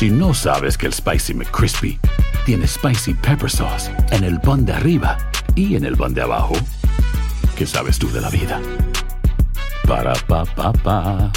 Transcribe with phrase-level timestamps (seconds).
[0.00, 2.00] Si no sabes que el Spicy McCrispy
[2.46, 5.18] tiene Spicy Pepper Sauce en el pan de arriba
[5.54, 6.54] y en el pan de abajo,
[7.54, 8.62] ¿qué sabes tú de la vida?
[9.86, 11.30] Para, pa, pa, pa.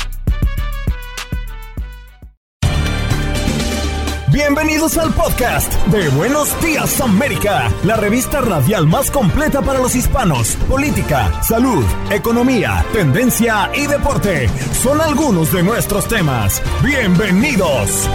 [4.31, 10.55] Bienvenidos al podcast de Buenos Días América, la revista radial más completa para los hispanos.
[10.69, 14.47] Política, salud, economía, tendencia y deporte
[14.81, 16.61] son algunos de nuestros temas.
[16.81, 18.07] Bienvenidos.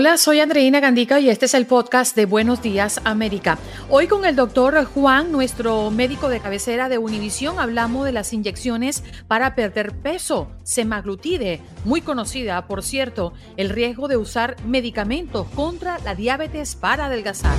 [0.00, 3.58] Hola, soy Andreina Gandica y este es el podcast de Buenos Días América.
[3.90, 9.04] Hoy con el doctor Juan, nuestro médico de cabecera de Univisión, hablamos de las inyecciones
[9.28, 16.14] para perder peso, semaglutide, muy conocida, por cierto, el riesgo de usar medicamentos contra la
[16.14, 17.56] diabetes para adelgazar.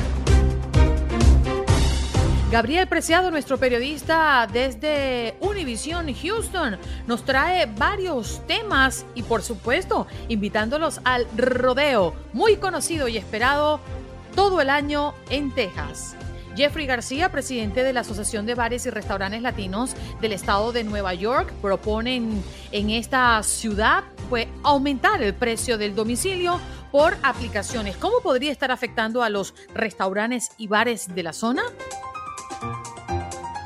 [2.52, 10.99] Gabriel Preciado, nuestro periodista desde Univision Houston, nos trae varios temas y por supuesto invitándolos
[11.05, 13.79] al rodeo, muy conocido y esperado
[14.35, 16.18] todo el año en Texas.
[16.57, 21.13] Jeffrey García, presidente de la Asociación de Bares y Restaurantes Latinos del estado de Nueva
[21.13, 26.60] York, proponen en esta ciudad pues, aumentar el precio del domicilio
[26.91, 27.96] por aplicaciones.
[27.96, 31.63] ¿Cómo podría estar afectando a los restaurantes y bares de la zona?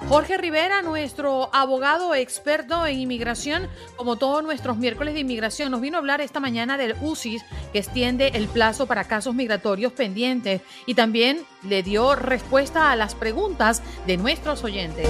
[0.08, 5.97] Jorge Rivera, nuestro abogado experto en inmigración, como todos nuestros miércoles de inmigración, nos vino
[5.97, 10.94] a hablar esta mañana del UCIS, que extiende el plazo para casos migratorios pendientes y
[10.94, 15.09] también le dio respuesta a las preguntas de nuestros oyentes.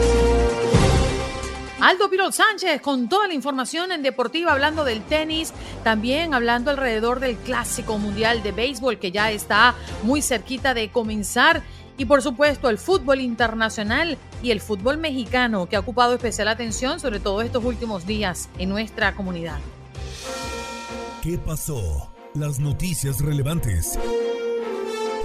[1.82, 7.20] Aldo Pirol Sánchez con toda la información en deportiva, hablando del tenis, también hablando alrededor
[7.20, 11.64] del Clásico Mundial de Béisbol que ya está muy cerquita de comenzar
[11.98, 17.00] y por supuesto el fútbol internacional y el fútbol mexicano que ha ocupado especial atención
[17.00, 19.60] sobre todo estos últimos días en nuestra comunidad.
[21.22, 22.12] ¿Qué pasó?
[22.34, 23.98] Las noticias relevantes.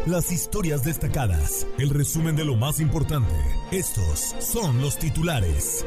[0.06, 1.67] Las historias destacadas.
[1.77, 3.34] El resumen de lo más importante.
[3.71, 5.84] Estos son los titulares.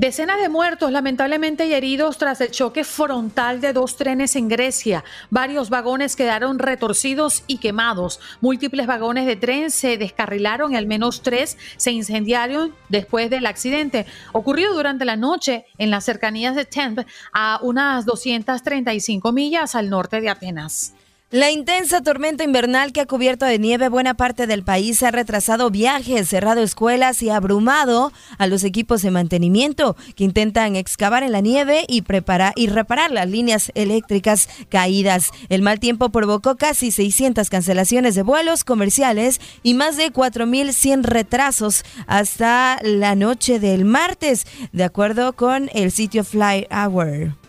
[0.00, 5.02] Decenas de muertos, lamentablemente, y heridos tras el choque frontal de dos trenes en Grecia.
[5.28, 8.20] Varios vagones quedaron retorcidos y quemados.
[8.40, 14.06] Múltiples vagones de tren se descarrilaron y al menos tres se incendiaron después del accidente.
[14.32, 20.20] Ocurrió durante la noche en las cercanías de Tempe, a unas 235 millas al norte
[20.20, 20.94] de Atenas.
[21.30, 25.68] La intensa tormenta invernal que ha cubierto de nieve buena parte del país ha retrasado
[25.68, 31.42] viajes, cerrado escuelas y abrumado a los equipos de mantenimiento que intentan excavar en la
[31.42, 35.30] nieve y preparar y reparar las líneas eléctricas caídas.
[35.50, 41.84] El mal tiempo provocó casi 600 cancelaciones de vuelos comerciales y más de 4.100 retrasos
[42.06, 47.47] hasta la noche del martes, de acuerdo con el sitio Fly Hour.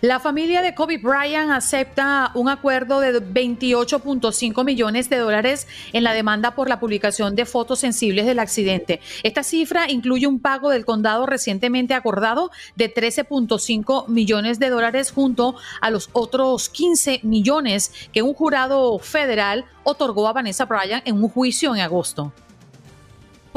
[0.00, 6.12] La familia de Kobe Bryant acepta un acuerdo de 28.5 millones de dólares en la
[6.12, 9.00] demanda por la publicación de fotos sensibles del accidente.
[9.22, 15.56] Esta cifra incluye un pago del condado recientemente acordado de 13.5 millones de dólares junto
[15.80, 21.28] a los otros 15 millones que un jurado federal otorgó a Vanessa Bryant en un
[21.28, 22.32] juicio en agosto.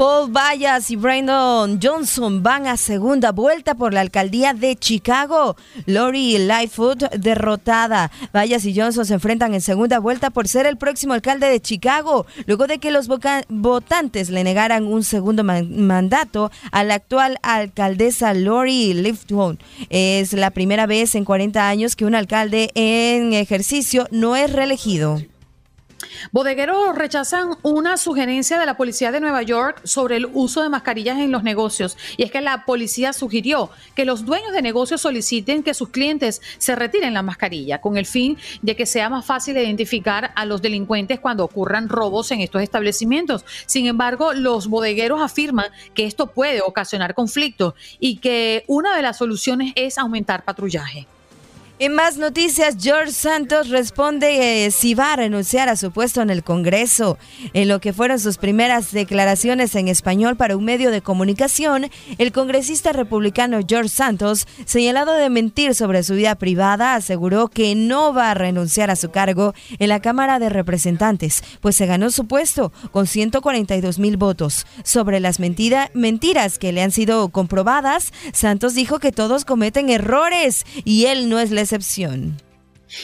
[0.02, 5.54] Paul Vallas y Brandon Johnson van a segunda vuelta por la alcaldía de Chicago.
[5.86, 8.10] Lori Lightfoot derrotada.
[8.34, 12.26] Vallas y Johnson se enfrentan en segunda vuelta por ser el próximo alcalde de Chicago,
[12.46, 18.94] luego de que los votantes le negaran un segundo mandato a la actual alcaldesa Lori
[18.94, 19.60] Lightfoot.
[19.88, 25.20] Es la primera vez en 40 años que un alcalde en ejercicio no es reelegido.
[26.30, 31.18] Bodegueros rechazan una sugerencia de la policía de Nueva York sobre el uso de mascarillas
[31.18, 31.96] en los negocios.
[32.16, 36.40] Y es que la policía sugirió que los dueños de negocios soliciten que sus clientes
[36.58, 40.62] se retiren la mascarilla con el fin de que sea más fácil identificar a los
[40.62, 43.44] delincuentes cuando ocurran robos en estos establecimientos.
[43.66, 49.18] Sin embargo, los bodegueros afirman que esto puede ocasionar conflictos y que una de las
[49.18, 51.06] soluciones es aumentar patrullaje.
[51.84, 56.30] En más noticias, George Santos responde eh, si va a renunciar a su puesto en
[56.30, 57.18] el Congreso.
[57.54, 62.30] En lo que fueron sus primeras declaraciones en español para un medio de comunicación, el
[62.30, 68.30] congresista republicano George Santos, señalado de mentir sobre su vida privada, aseguró que no va
[68.30, 72.70] a renunciar a su cargo en la Cámara de Representantes, pues se ganó su puesto
[72.92, 74.68] con 142 mil votos.
[74.84, 81.06] Sobre las mentiras que le han sido comprobadas, Santos dijo que todos cometen errores y
[81.06, 81.71] él no es la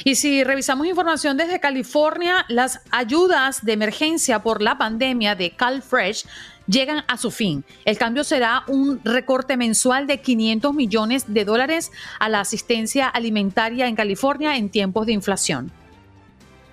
[0.04, 6.26] Y si revisamos información desde California, las ayudas de emergencia por la pandemia de CalFresh
[6.66, 7.64] llegan a su fin.
[7.84, 13.86] El cambio será un recorte mensual de 500 millones de dólares a la asistencia alimentaria
[13.86, 15.72] en California en tiempos de inflación.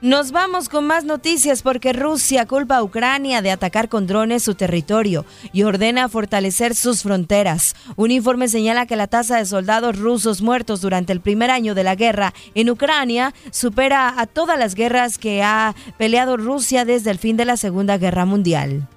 [0.06, 4.54] Nos vamos con más noticias porque Rusia culpa a Ucrania de atacar con drones su
[4.54, 7.76] territorio y ordena fortalecer sus fronteras.
[7.96, 11.84] Un informe señala que la tasa de soldados rusos muertos durante el primer año de
[11.84, 17.18] la guerra en Ucrania supera a todas las guerras que ha peleado Rusia desde el
[17.18, 18.88] fin de la Segunda Guerra Mundial.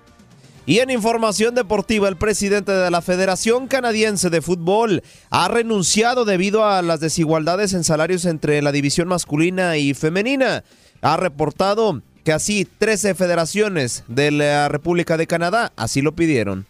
[0.68, 6.66] Y en información deportiva, el presidente de la Federación Canadiense de Fútbol ha renunciado debido
[6.66, 10.64] a las desigualdades en salarios entre la división masculina y femenina
[11.00, 16.66] ha reportado que así 13 federaciones de la República de Canadá así lo pidieron.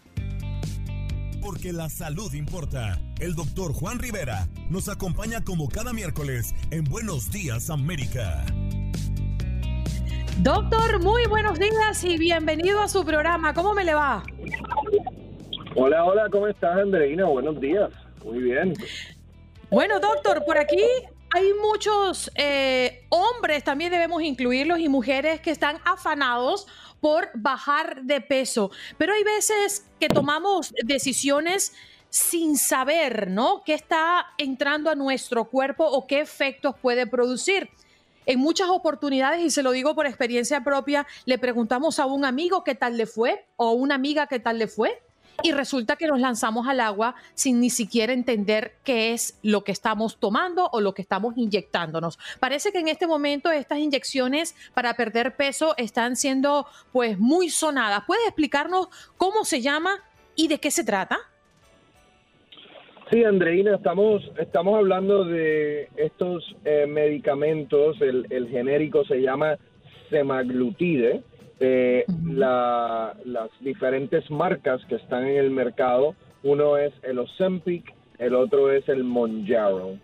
[1.43, 3.01] Porque la salud importa.
[3.19, 8.45] El doctor Juan Rivera nos acompaña como cada miércoles en Buenos Días América.
[10.43, 13.55] Doctor, muy buenos días y bienvenido a su programa.
[13.55, 14.23] ¿Cómo me le va?
[15.75, 17.25] Hola, hola, ¿cómo estás, Andreina?
[17.25, 17.91] Buenos días.
[18.25, 18.75] Muy bien.
[19.71, 20.85] Bueno, doctor, por aquí
[21.35, 26.67] hay muchos eh, hombres, también debemos incluirlos, y mujeres que están afanados
[27.01, 31.73] por bajar de peso, pero hay veces que tomamos decisiones
[32.11, 33.63] sin saber, ¿no?
[33.65, 37.69] ¿Qué está entrando a nuestro cuerpo o qué efectos puede producir?
[38.25, 42.65] En muchas oportunidades, y se lo digo por experiencia propia, le preguntamos a un amigo
[42.65, 45.01] qué tal le fue o a una amiga qué tal le fue
[45.43, 49.73] y resulta que nos lanzamos al agua sin ni siquiera entender qué es lo que
[49.73, 52.19] estamos tomando o lo que estamos inyectándonos.
[52.41, 58.03] Parece que en este momento estas inyecciones para perder peso están siendo pues muy sonadas.
[58.07, 60.03] ¿Puedes explicarnos cómo se llama
[60.35, 61.19] y de qué se trata?
[63.11, 69.57] Sí, Andreina, estamos, estamos hablando de estos eh, medicamentos, el, el genérico se llama
[70.11, 71.23] semaglutide,
[71.61, 76.15] eh, las diferentes marcas que están en el mercado.
[76.43, 79.99] Uno es el Ozempic, el otro es el Monjaro.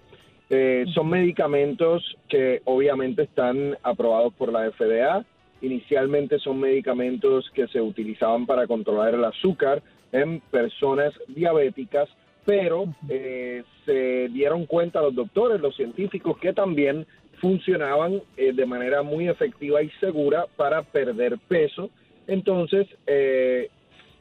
[0.51, 5.25] Eh, son medicamentos que obviamente están aprobados por la FDA.
[5.63, 12.09] Inicialmente son medicamentos que se utilizaban para controlar el azúcar en personas diabéticas,
[12.45, 17.07] pero eh, se dieron cuenta los doctores, los científicos, que también
[17.45, 21.91] funcionaban eh, de manera muy efectiva y segura para perder peso.
[22.27, 23.69] Entonces, eh,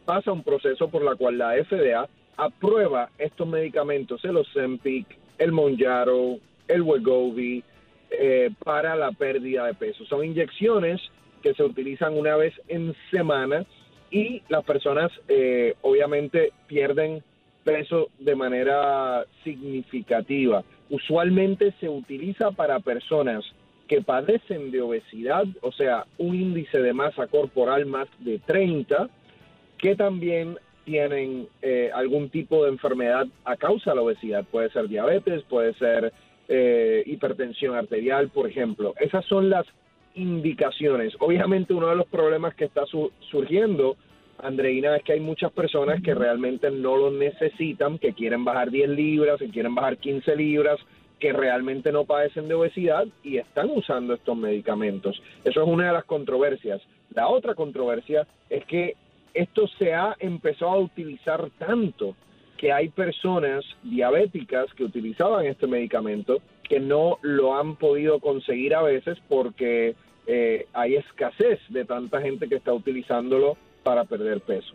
[0.03, 6.39] pasa un proceso por la cual la FDA aprueba estos medicamentos, el Ozempic, el Monjaro,
[6.67, 7.63] el Wegovy,
[8.11, 10.03] eh, para la pérdida de peso.
[10.03, 10.99] Son inyecciones
[11.41, 13.65] que se utilizan una vez en semana
[14.11, 15.11] y las personas
[15.81, 17.23] obviamente pierden
[17.63, 23.43] peso de manera significativa usualmente se utiliza para personas
[23.87, 29.09] que padecen de obesidad, o sea, un índice de masa corporal más de 30,
[29.77, 34.45] que también tienen eh, algún tipo de enfermedad a causa de la obesidad.
[34.49, 36.13] Puede ser diabetes, puede ser
[36.47, 38.93] eh, hipertensión arterial, por ejemplo.
[38.99, 39.65] Esas son las
[40.13, 41.13] indicaciones.
[41.19, 42.83] Obviamente uno de los problemas que está
[43.31, 43.97] surgiendo
[44.43, 48.89] Andreina, es que hay muchas personas que realmente no lo necesitan, que quieren bajar 10
[48.89, 50.79] libras, que quieren bajar 15 libras,
[51.19, 55.21] que realmente no padecen de obesidad y están usando estos medicamentos.
[55.45, 56.81] Eso es una de las controversias.
[57.15, 58.95] La otra controversia es que
[59.33, 62.15] esto se ha empezado a utilizar tanto
[62.57, 68.81] que hay personas diabéticas que utilizaban este medicamento que no lo han podido conseguir a
[68.81, 69.95] veces porque
[70.27, 74.73] eh, hay escasez de tanta gente que está utilizándolo para perder peso.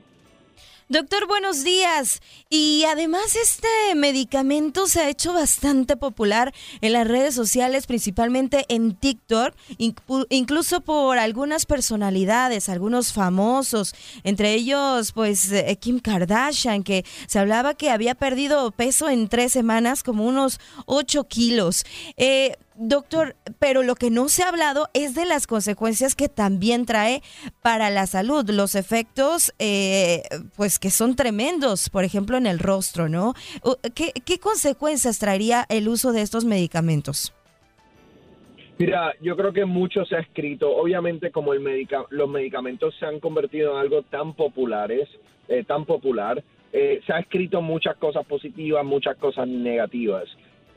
[0.91, 2.23] Doctor, buenos días.
[2.49, 8.95] Y además este medicamento se ha hecho bastante popular en las redes sociales, principalmente en
[8.95, 9.55] TikTok,
[10.31, 17.75] incluso por algunas personalidades, algunos famosos, entre ellos pues eh, Kim Kardashian, que se hablaba
[17.75, 21.85] que había perdido peso en tres semanas, como unos 8 kilos.
[22.17, 26.87] Eh, Doctor, pero lo que no se ha hablado es de las consecuencias que también
[26.87, 27.23] trae
[27.61, 30.23] para la salud, los efectos, eh,
[30.57, 33.35] pues que son tremendos, por ejemplo, en el rostro, ¿no?
[33.97, 37.35] ¿Qué, ¿Qué, consecuencias traería el uso de estos medicamentos?
[38.79, 40.71] Mira, yo creo que mucho se ha escrito.
[40.71, 45.09] Obviamente, como el los medicamentos se han convertido en algo tan populares,
[45.49, 50.29] eh, tan popular, eh, se ha escrito muchas cosas positivas, muchas cosas negativas.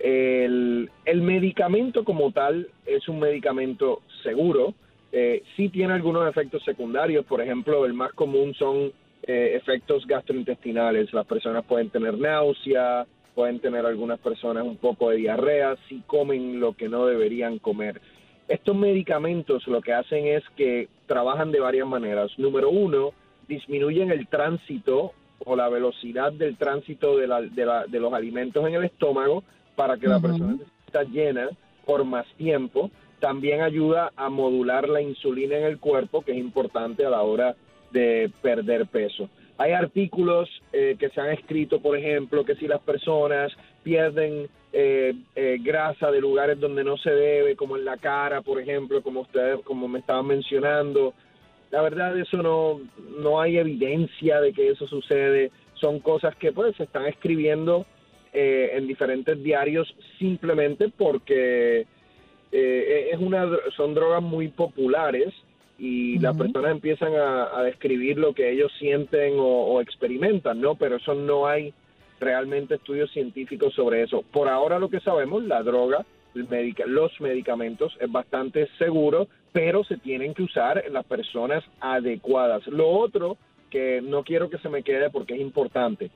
[0.03, 0.89] El,
[1.21, 4.73] medicamento como tal es un medicamento seguro,
[5.11, 8.91] eh, sí tiene algunos efectos secundarios, por ejemplo, el más común son
[9.23, 13.05] eh, efectos gastrointestinales, las personas pueden tener náusea,
[13.35, 18.01] pueden tener algunas personas un poco de diarrea si comen lo que no deberían comer.
[18.47, 22.31] Estos medicamentos lo que hacen es que trabajan de varias maneras.
[22.37, 23.11] Número uno,
[23.47, 25.13] disminuyen el tránsito
[25.45, 29.43] o la velocidad del tránsito de, los alimentos en el estómago
[29.75, 31.49] para que la persona esté llena
[31.85, 32.91] por más tiempo.
[33.19, 37.55] También ayuda a modular la insulina en el cuerpo, que es importante a la hora
[37.91, 39.29] de perder peso.
[39.57, 43.51] Hay artículos eh, que se han escrito, por ejemplo, que si las personas
[43.83, 48.59] pierden eh, eh, grasa de lugares donde no se debe, como en la cara, por
[48.59, 51.13] ejemplo, como ustedes, como me estaban mencionando,
[51.69, 52.81] la verdad eso no,
[53.19, 55.51] no hay evidencia de que eso sucede.
[55.75, 57.85] Son cosas que pues se están escribiendo
[58.33, 61.85] en diferentes diarios simplemente porque
[62.51, 65.33] es una, son drogas muy populares
[65.81, 70.75] y las personas empiezan a, describir lo que ellos sienten o, experimentan, ¿no?
[70.75, 71.73] Pero eso no hay
[72.19, 74.23] realmente estudios científicos sobre eso.
[74.31, 80.35] Por ahora lo que sabemos, la droga, los medicamentos es bastante seguro, pero se tienen
[80.35, 82.67] que usar en las personas adecuadas.
[82.67, 83.37] Lo otro
[83.71, 86.11] que no quiero que se me quede porque es importante.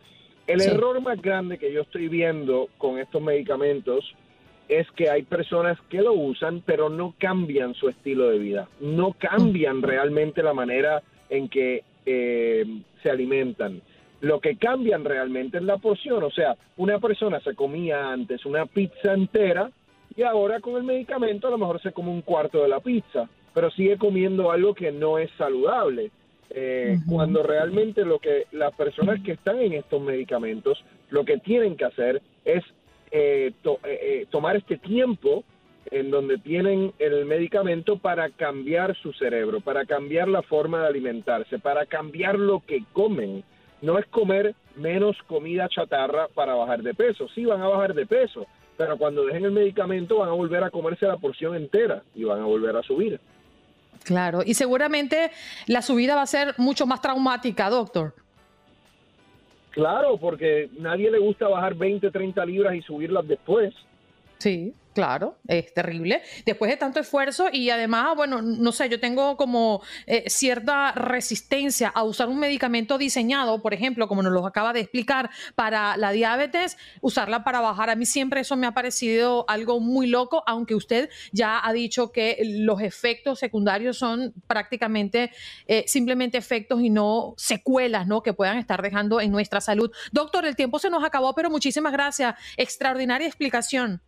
[0.48, 4.06] El error más grande que yo estoy viendo con estos medicamentos
[4.68, 9.14] es que hay personas que lo usan, pero no cambian su estilo de vida, no
[9.14, 12.66] cambian realmente la manera en que eh,
[13.02, 13.82] se alimentan.
[14.22, 18.66] Lo que cambian realmente es la porción, o sea, una persona se comía antes una
[18.66, 19.72] pizza entera
[20.16, 23.30] y ahora con el medicamento a lo mejor se come un cuarto de la pizza,
[23.54, 26.12] pero sigue comiendo algo que no es saludable.
[26.52, 31.76] Eh, cuando realmente lo que las personas que están en estos medicamentos lo que tienen
[31.76, 32.64] que hacer es
[33.12, 35.44] eh, eh, eh, tomar este tiempo
[35.92, 41.60] en donde tienen el medicamento para cambiar su cerebro, para cambiar la forma de alimentarse,
[41.60, 43.44] para cambiar lo que comen.
[43.82, 47.28] No es comer menos comida chatarra para bajar de peso.
[47.30, 48.48] Sí van a bajar de peso,
[48.78, 52.42] pero cuando dejen el medicamento van a volver a comerse la porción entera y van
[52.42, 53.20] a volver a subir.
[54.06, 55.32] Claro, y seguramente
[55.66, 58.14] la subida va a ser mucho más traumática, doctor.
[59.72, 63.74] Claro, porque nadie le gusta bajar 20, 30 libras y subirlas después.
[64.38, 64.74] Sí.
[64.96, 66.22] Claro, es terrible.
[66.46, 71.90] Después de tanto esfuerzo y además, bueno, no sé, yo tengo como eh, cierta resistencia
[71.90, 76.12] a usar un medicamento diseñado, por ejemplo, como nos lo acaba de explicar, para la
[76.12, 77.90] diabetes, usarla para bajar.
[77.90, 82.14] A mí siempre eso me ha parecido algo muy loco, aunque usted ya ha dicho
[82.14, 85.30] que los efectos secundarios son prácticamente
[85.68, 88.24] eh, simplemente efectos y no secuelas, ¿no?
[88.24, 89.92] Que puedan estar dejando en nuestra salud.
[90.14, 92.36] Doctor, el tiempo se nos acabó, pero muchísimas gracias.
[92.56, 94.02] Extraordinaria explicación.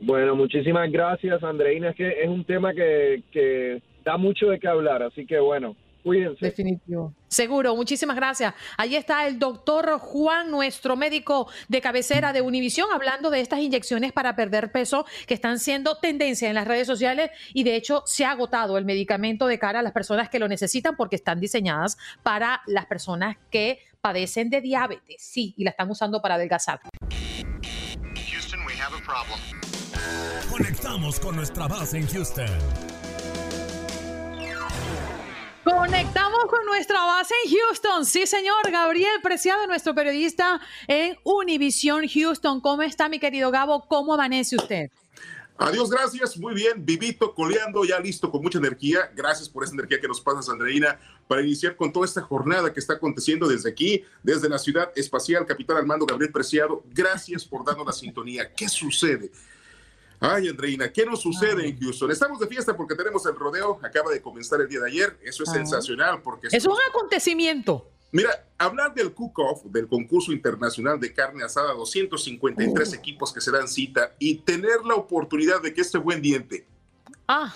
[0.00, 1.90] Bueno, muchísimas gracias, Andreina.
[1.90, 6.44] Es que es un tema que, da mucho de qué hablar, así que bueno, cuídense.
[6.44, 7.12] Definitivo.
[7.28, 8.52] Seguro, muchísimas gracias.
[8.76, 14.12] Ahí está el doctor Juan, nuestro médico de cabecera de Univisión, hablando de estas inyecciones
[14.12, 18.24] para perder peso que están siendo tendencia en las redes sociales y de hecho se
[18.24, 21.96] ha agotado el medicamento de cara a las personas que lo necesitan porque están diseñadas
[22.24, 25.22] para las personas que padecen de diabetes.
[25.22, 26.80] Sí, y la están usando para adelgazar.
[28.14, 29.61] Houston, we have a problem.
[30.52, 32.46] Conectamos con nuestra base en Houston.
[35.64, 38.04] Conectamos con nuestra base en Houston.
[38.04, 38.70] Sí, señor.
[38.70, 42.60] Gabriel Preciado, nuestro periodista en Univision Houston.
[42.60, 43.86] ¿Cómo está, mi querido Gabo?
[43.88, 44.90] ¿Cómo amanece usted?
[45.56, 46.36] Adiós, gracias.
[46.36, 46.84] Muy bien.
[46.84, 49.10] Vivito, coleando, ya listo, con mucha energía.
[49.16, 52.80] Gracias por esa energía que nos pasas, Andreina, para iniciar con toda esta jornada que
[52.80, 56.82] está aconteciendo desde aquí, desde la ciudad espacial, Capitán Armando Gabriel Preciado.
[56.92, 58.52] Gracias por darnos la sintonía.
[58.52, 59.30] ¿Qué sucede?
[60.24, 62.10] Ay, Andreina, ¿qué nos sucede en Houston?
[62.12, 65.42] Estamos de fiesta porque tenemos el rodeo, acaba de comenzar el día de ayer, eso
[65.42, 66.46] es sensacional porque...
[66.52, 67.90] Es un acontecimiento.
[68.12, 73.66] Mira, hablar del cook-off, del concurso internacional de carne asada, 253 equipos que se dan
[73.66, 76.66] cita y tener la oportunidad de que este buen diente...
[77.26, 77.52] Ah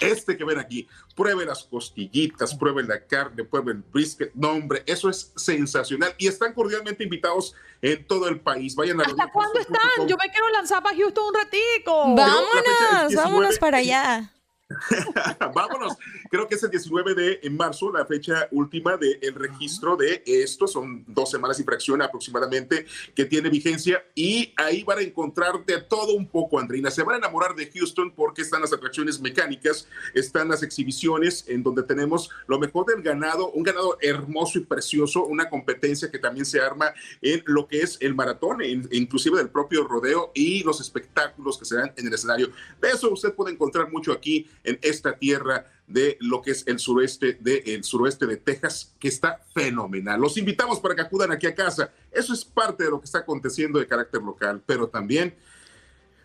[0.00, 4.32] este que ven aquí, prueben las costillitas, prueben la carne, prueben el brisket.
[4.34, 6.14] No, hombre, eso es sensacional.
[6.18, 8.74] Y están cordialmente invitados en todo el país.
[8.74, 10.06] Vayan a ¿Hasta cuándo están?
[10.06, 12.14] Yo me quiero lanzar para Houston un ratico.
[12.14, 14.30] Vámonos, vámonos para allá.
[15.54, 15.96] Vámonos.
[16.30, 20.66] Creo que es el 19 de marzo, la fecha última del el registro de esto.
[20.66, 24.04] Son dos semanas y fracción aproximadamente que tiene vigencia.
[24.14, 26.90] Y ahí van a encontrar de todo un poco, Andreina.
[26.90, 31.62] Se van a enamorar de Houston porque están las atracciones mecánicas, están las exhibiciones en
[31.62, 36.46] donde tenemos lo mejor del ganado, un ganado hermoso y precioso, una competencia que también
[36.46, 41.58] se arma en lo que es el maratón, inclusive del propio rodeo y los espectáculos
[41.58, 42.50] que se dan en el escenario.
[42.80, 46.78] De eso usted puede encontrar mucho aquí en esta tierra de lo que es el
[46.78, 50.20] suroeste de, el suroeste de Texas, que está fenomenal.
[50.20, 51.92] Los invitamos para que acudan aquí a casa.
[52.12, 55.34] Eso es parte de lo que está aconteciendo de carácter local, pero también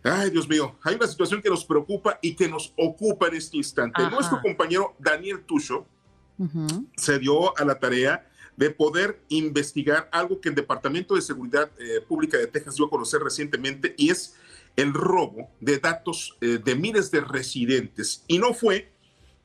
[0.07, 3.57] Ay, Dios mío, hay una situación que nos preocupa y que nos ocupa en este
[3.57, 4.07] instante.
[4.11, 5.87] Nuestro compañero Daniel Tucho
[6.95, 12.01] se dio a la tarea de poder investigar algo que el Departamento de Seguridad eh,
[12.07, 14.35] Pública de Texas dio a conocer recientemente y es
[14.75, 18.23] el robo de datos eh, de miles de residentes.
[18.27, 18.91] Y no fue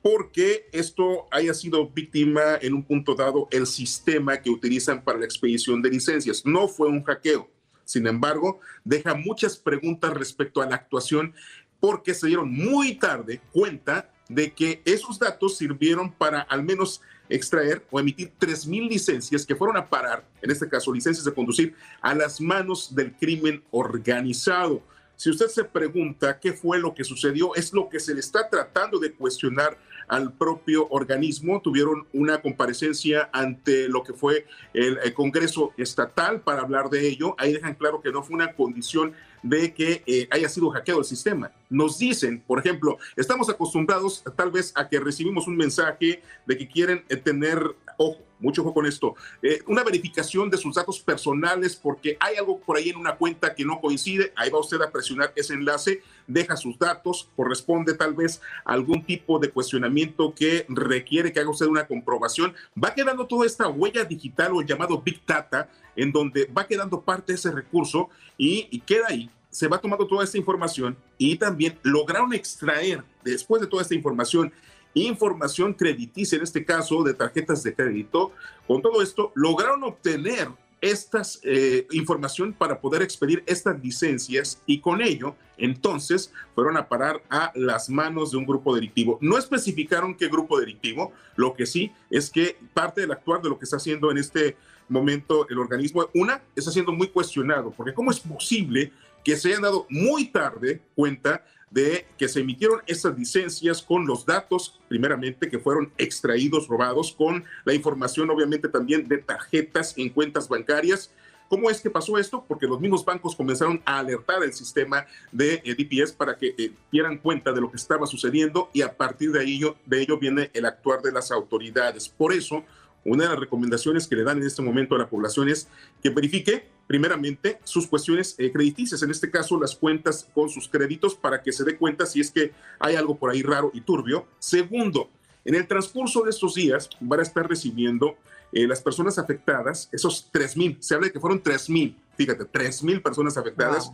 [0.03, 5.27] porque esto haya sido víctima en un punto dado el sistema que utilizan para la
[5.27, 6.47] expedición de licencias.
[6.47, 7.51] No fue un hackeo
[7.91, 11.35] sin embargo, deja muchas preguntas respecto a la actuación
[11.81, 17.85] porque se dieron muy tarde cuenta de que esos datos sirvieron para al menos extraer
[17.91, 22.15] o emitir 3.000 licencias que fueron a parar, en este caso licencias de conducir, a
[22.15, 24.85] las manos del crimen organizado.
[25.21, 28.49] Si usted se pregunta qué fue lo que sucedió, es lo que se le está
[28.49, 29.77] tratando de cuestionar
[30.09, 31.61] al propio organismo.
[31.61, 37.35] Tuvieron una comparecencia ante lo que fue el, Congreso Estatal para hablar de ello.
[37.37, 39.13] Ahí dejan claro que no fue una condición
[39.43, 41.53] de que eh, haya sido hackeado el sistema.
[41.69, 46.67] Nos dicen, por ejemplo, estamos acostumbrados tal vez a que recibimos un mensaje de que
[46.67, 47.63] quieren eh, tener,
[48.03, 52.59] ojo, mucho ojo con esto, eh, una verificación de sus datos personales porque hay algo
[52.59, 56.03] por ahí en una cuenta que no coincide, ahí va usted a presionar ese enlace,
[56.27, 61.51] deja sus datos, corresponde tal vez a algún tipo de cuestionamiento que requiere que haga
[61.51, 66.11] usted una comprobación, va quedando toda esta huella digital o el llamado Big Data, en
[66.11, 70.23] donde va quedando parte de ese recurso y, y queda ahí se va tomando toda
[70.23, 74.53] esta información y también lograron extraer, después de toda esta información,
[74.95, 78.33] información crediticia, en este caso de tarjetas de crédito.
[78.67, 80.49] Con todo esto, lograron obtener
[80.81, 87.23] esta eh, información para poder expedir estas licencias y con ello, entonces, fueron a parar
[87.29, 89.19] a las manos de un grupo delictivo.
[89.21, 93.59] No especificaron qué grupo delictivo, lo que sí es que parte del actuar de lo
[93.59, 94.57] que está haciendo en este
[94.89, 98.93] momento el organismo, una, está siendo muy cuestionado, porque ¿cómo es posible
[99.23, 104.27] que se hayan dado muy tarde cuenta de que se emitieron estas licencias con los
[104.27, 110.49] datos, primeramente, que fueron extraídos, robados, con la información, obviamente, también de tarjetas en cuentas
[110.49, 111.11] bancarias.
[111.49, 112.45] ¿Cómo es que pasó esto?
[112.47, 116.73] Porque los mismos bancos comenzaron a alertar el sistema de eh, DPS para que eh,
[116.93, 120.51] dieran cuenta de lo que estaba sucediendo y a partir de ello, de ello viene
[120.55, 122.09] el actuar de las autoridades.
[122.09, 122.65] Por eso,
[123.05, 125.69] una de las recomendaciones que le dan en este momento a la población es
[126.03, 131.15] que verifique primeramente sus cuestiones eh, crediticias, en este caso las cuentas con sus créditos
[131.15, 134.27] para que se dé cuenta si es que hay algo por ahí raro y turbio.
[134.39, 135.09] Segundo,
[135.45, 138.17] en el transcurso de estos días van a estar recibiendo
[138.53, 142.45] eh, las personas afectadas, esos 3 mil, se habla de que fueron 3 mil, fíjate,
[142.45, 143.91] 3 mil personas afectadas,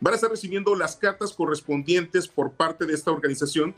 [0.00, 3.74] van a estar recibiendo las cartas correspondientes por parte de esta organización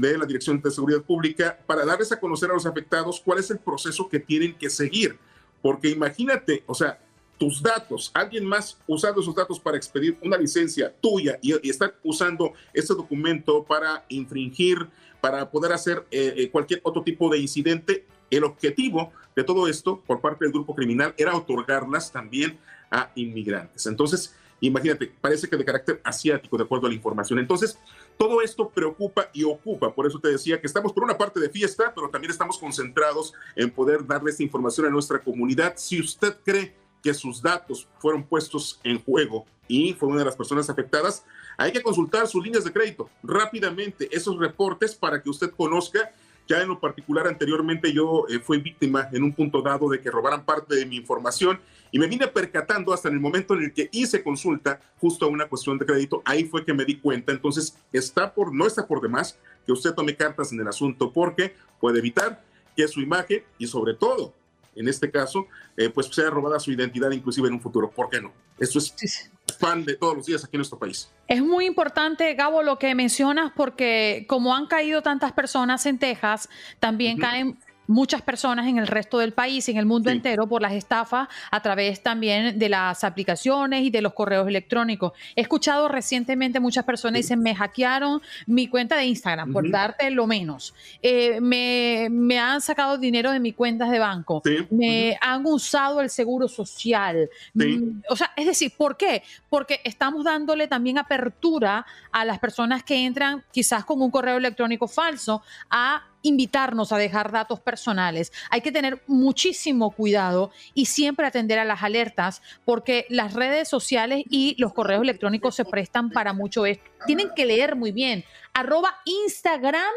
[0.00, 3.50] de la Dirección de Seguridad Pública para darles a conocer a los afectados cuál es
[3.50, 5.18] el proceso que tienen que seguir.
[5.60, 7.00] Porque imagínate, o sea,
[7.38, 11.94] tus datos, alguien más usando esos datos para expedir una licencia tuya y, y estar
[12.02, 14.86] usando ese documento para infringir,
[15.20, 20.02] para poder hacer eh, eh, cualquier otro tipo de incidente, el objetivo de todo esto
[20.06, 22.58] por parte del grupo criminal era otorgarlas también
[22.90, 23.86] a inmigrantes.
[23.86, 27.38] Entonces, imagínate, parece que de carácter asiático, de acuerdo a la información.
[27.38, 27.78] Entonces,
[28.18, 29.94] todo esto preocupa y ocupa.
[29.94, 33.32] Por eso te decía que estamos por una parte de fiesta, pero también estamos concentrados
[33.54, 35.74] en poder darle esta información a nuestra comunidad.
[35.76, 40.36] Si usted cree que sus datos fueron puestos en juego y fue una de las
[40.36, 41.24] personas afectadas,
[41.56, 46.12] hay que consultar sus líneas de crédito rápidamente, esos reportes para que usted conozca
[46.48, 50.10] ya en lo particular, anteriormente yo eh, fui víctima en un punto dado de que
[50.10, 51.60] robaran parte de mi información
[51.92, 55.28] y me vine percatando hasta en el momento en el que hice consulta justo a
[55.28, 56.22] una cuestión de crédito.
[56.24, 57.32] Ahí fue que me di cuenta.
[57.32, 61.54] Entonces, está por, no está por demás que usted tome cartas en el asunto porque
[61.80, 62.42] puede evitar
[62.74, 64.32] que su imagen y sobre todo
[64.78, 67.90] en este caso, eh, pues sea robada su identidad inclusive en un futuro.
[67.90, 68.32] ¿Por qué no?
[68.58, 71.10] Eso es pan de todos los días aquí en nuestro país.
[71.26, 76.48] Es muy importante, Gabo, lo que mencionas, porque como han caído tantas personas en Texas,
[76.80, 80.72] también caen muchas personas en el resto del país, en el mundo entero, por las
[80.72, 85.12] estafas a través también de las aplicaciones y de los correos electrónicos.
[85.34, 90.26] He escuchado recientemente muchas personas dicen, me hackearon mi cuenta de Instagram, por darte lo
[90.26, 90.74] menos.
[91.02, 94.42] Eh, me, han sacado dinero de mis cuentas de banco.
[94.70, 97.28] Me han usado el seguro social.
[97.54, 99.22] Mm, o sea, es decir, ¿por qué?
[99.48, 104.86] Porque estamos dándole también apertura a las personas que entran quizás con un correo electrónico
[104.86, 108.32] falso a invitarnos a dejar datos personales.
[108.50, 114.24] Hay que tener muchísimo cuidado y siempre atender a las alertas porque las redes sociales
[114.28, 116.84] y los correos electrónicos se prestan para mucho esto.
[117.06, 118.24] Tienen que leer muy bien.
[118.52, 119.92] Arroba Instagram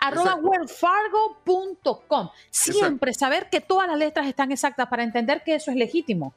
[0.00, 2.30] arroba wellfargo.com.
[2.50, 6.34] Siempre saber que todas las letras están exactas para entender que eso es legítimo.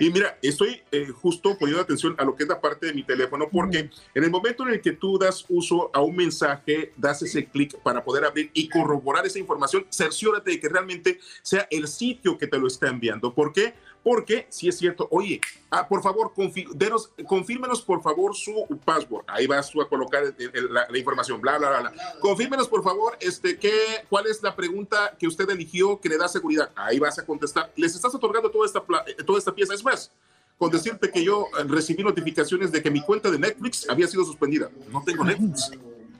[0.00, 3.02] Y mira, estoy eh, justo poniendo atención a lo que es la parte de mi
[3.02, 7.22] teléfono, porque en el momento en el que tú das uso a un mensaje, das
[7.22, 11.88] ese clic para poder abrir y corroborar esa información, cerciórate de que realmente sea el
[11.88, 13.34] sitio que te lo está enviando.
[13.34, 13.74] ¿Por qué?
[14.04, 15.40] Porque si es cierto, oye,
[15.70, 16.30] ah, por favor,
[16.74, 19.24] denos, confírmenos por favor su password.
[19.26, 20.22] Ahí vas tú a colocar
[20.70, 23.72] la, información, bla, bla, bla, Confírmenos por favor, este, qué,
[24.10, 26.70] cuál es la pregunta que usted eligió que le da seguridad.
[26.76, 27.72] Ahí vas a contestar.
[27.76, 29.72] Les estás otorgando toda esta, eh, toda esta pieza.
[29.72, 30.12] Es más,
[30.58, 34.70] con decirte que yo recibí notificaciones de que mi cuenta de Netflix había sido suspendida.
[34.92, 35.70] No tengo Netflix.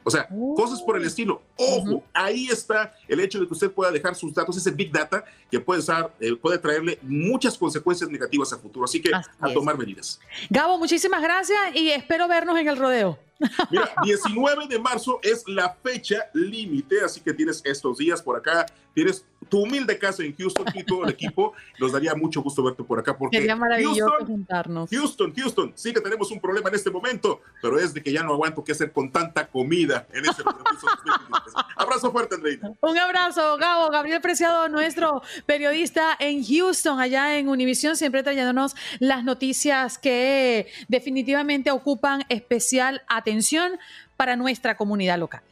[0.05, 1.43] O sea, cosas por el estilo.
[1.57, 5.25] Ojo, ahí está el hecho de que usted pueda dejar sus datos, ese big data
[5.51, 8.85] que puede, usar, eh, puede traerle muchas consecuencias negativas a futuro.
[8.85, 10.21] Así que a tomar medidas.
[10.51, 13.19] Gabo, muchísimas gracias y espero vernos en el rodeo.
[13.71, 18.67] Mira, 19 de marzo es la fecha límite, así que tienes estos días por acá,
[18.95, 21.53] tienes tu humilde casa en Houston y todo el equipo.
[21.79, 26.01] Nos daría mucho gusto verte por acá porque Sería maravilloso Houston, Houston, Houston, sí que
[26.01, 28.93] tenemos un problema en este momento, pero es de que ya no aguanto qué hacer
[28.93, 30.65] con tanta comida en este momento.
[31.77, 32.73] abrazo fuerte, Andreina.
[32.81, 39.25] Un abrazo, Gabo, Gabriel Preciado, nuestro periodista en Houston, allá en Univision, siempre trayéndonos las
[39.25, 43.79] noticias que definitivamente ocupan especial atención
[44.17, 45.43] para nuestra comunidad local.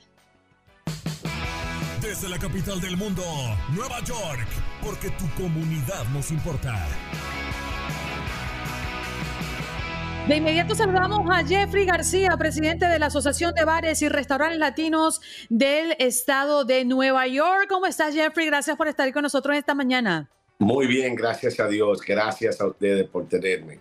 [2.13, 3.23] Desde la capital del mundo,
[3.75, 4.47] Nueva York,
[4.85, 6.87] porque tu comunidad nos importa.
[10.29, 15.23] De inmediato saludamos a Jeffrey García, presidente de la Asociación de Bares y Restaurantes Latinos
[15.49, 17.65] del Estado de Nueva York.
[17.71, 18.45] ¿Cómo estás, Jeffrey?
[18.45, 20.29] Gracias por estar con nosotros esta mañana.
[20.59, 22.03] Muy bien, gracias a Dios.
[22.03, 23.81] Gracias a ustedes por tenerme.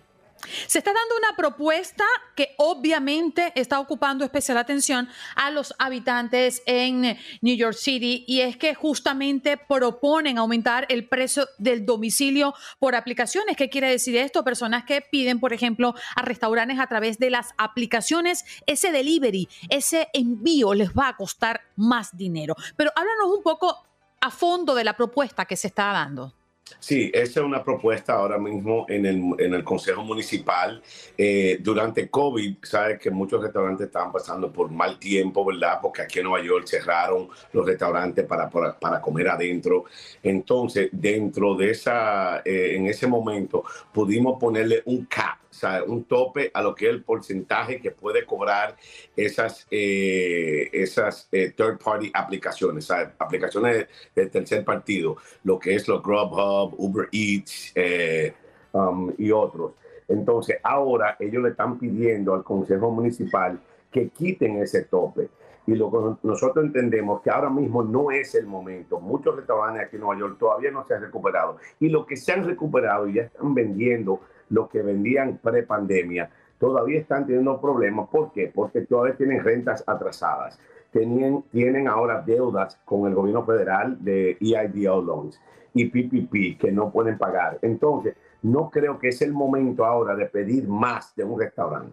[0.66, 7.18] Se está dando una propuesta que obviamente está ocupando especial atención a los habitantes en
[7.40, 13.56] New York City y es que justamente proponen aumentar el precio del domicilio por aplicaciones.
[13.56, 14.44] ¿Qué quiere decir esto?
[14.44, 20.08] Personas que piden, por ejemplo, a restaurantes a través de las aplicaciones, ese delivery, ese
[20.12, 22.56] envío les va a costar más dinero.
[22.76, 23.84] Pero háblanos un poco
[24.20, 26.32] a fondo de la propuesta que se está dando.
[26.78, 30.82] Sí, esa es una propuesta ahora mismo en el, en el Consejo Municipal.
[31.16, 35.78] Eh, durante COVID, sabes que muchos restaurantes estaban pasando por mal tiempo, ¿verdad?
[35.80, 39.84] Porque aquí en Nueva York cerraron los restaurantes para, para, comer adentro.
[40.22, 45.41] Entonces, dentro de esa, eh, en ese momento, pudimos ponerle un cap
[45.86, 48.76] un tope a lo que es el porcentaje que puede cobrar
[49.16, 56.02] esas, eh, esas eh, third party aplicaciones, aplicaciones del tercer partido, lo que es los
[56.02, 58.32] Grubhub, Uber Eats eh,
[58.72, 59.72] um, y otros.
[60.08, 63.60] Entonces, ahora ellos le están pidiendo al Consejo Municipal
[63.90, 65.28] que quiten ese tope.
[65.64, 68.98] Y lo que nosotros entendemos que ahora mismo no es el momento.
[68.98, 71.58] Muchos restaurantes aquí en Nueva York todavía no se han recuperado.
[71.78, 77.00] Y los que se han recuperado y ya están vendiendo lo que vendían pre-pandemia, todavía
[77.00, 78.08] están teniendo problemas.
[78.08, 78.50] ¿Por qué?
[78.54, 80.58] Porque todavía tienen rentas atrasadas.
[80.92, 85.40] Tienen, tienen ahora deudas con el gobierno federal de EIDL loans
[85.74, 87.58] y PPP que no pueden pagar.
[87.62, 91.92] Entonces, no creo que es el momento ahora de pedir más de un restaurante.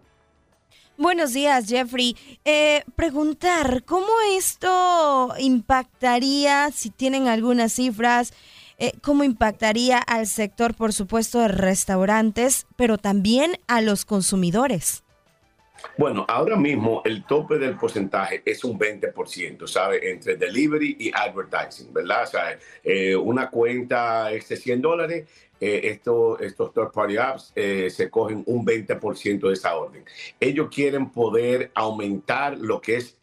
[0.96, 2.14] Buenos días, Jeffrey.
[2.44, 8.34] Eh, preguntar, ¿cómo esto impactaría, si tienen algunas cifras,
[8.80, 15.04] eh, cómo impactaría al sector, por supuesto, de restaurantes, pero también a los consumidores?
[15.98, 20.10] Bueno, ahora mismo el tope del porcentaje es un 20%, ¿sabe?
[20.10, 22.22] Entre delivery y advertising, ¿verdad?
[22.22, 25.28] O sea, eh, una cuenta es de 100 dólares,
[25.60, 26.38] eh, estos
[26.72, 30.06] third party apps se cogen un 20% de esa orden.
[30.38, 33.18] Ellos quieren poder aumentar lo que es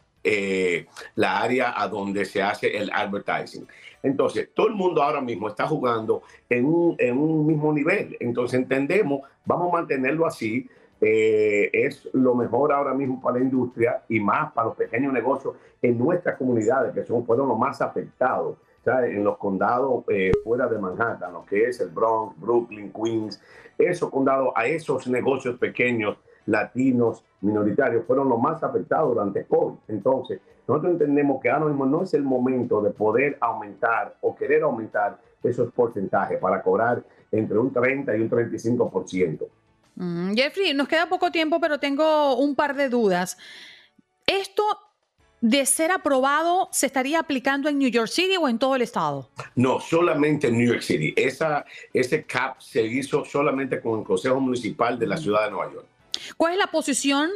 [1.16, 3.66] la área a donde se hace el advertising.
[4.02, 8.16] Entonces, todo el mundo ahora mismo está jugando en un, mismo nivel.
[8.20, 10.68] Entonces, entendemos, vamos a mantenerlo así.
[11.00, 15.54] Eh, es lo mejor ahora mismo para la industria y más para los pequeños negocios
[15.80, 18.56] en nuestras comunidades, que son, fueron los más afectados.
[18.86, 23.38] En los condados eh, fuera de Manhattan, lo que es el Bronx, Brooklyn, Queens,
[23.76, 29.76] esos condados, a esos negocios pequeños, latinos, minoritarios, fueron los más afectados durante COVID.
[29.88, 34.62] Entonces, nosotros entendemos que ahora mismo no es el momento de poder aumentar o querer
[34.62, 37.02] aumentar esos porcentajes para cobrar
[37.32, 39.48] entre un 30 y un 35%.
[39.94, 43.38] Mm, Jeffrey, nos queda poco tiempo, pero tengo un par de dudas.
[44.26, 44.62] ¿Esto
[45.40, 49.30] de ser aprobado se estaría aplicando en New York City o en todo el estado?
[49.54, 51.14] No, solamente en New York City.
[51.16, 55.18] Esa, ese CAP se hizo solamente con el Consejo Municipal de la mm.
[55.18, 55.86] Ciudad de Nueva York.
[56.36, 57.30] ¿Cuál es la posición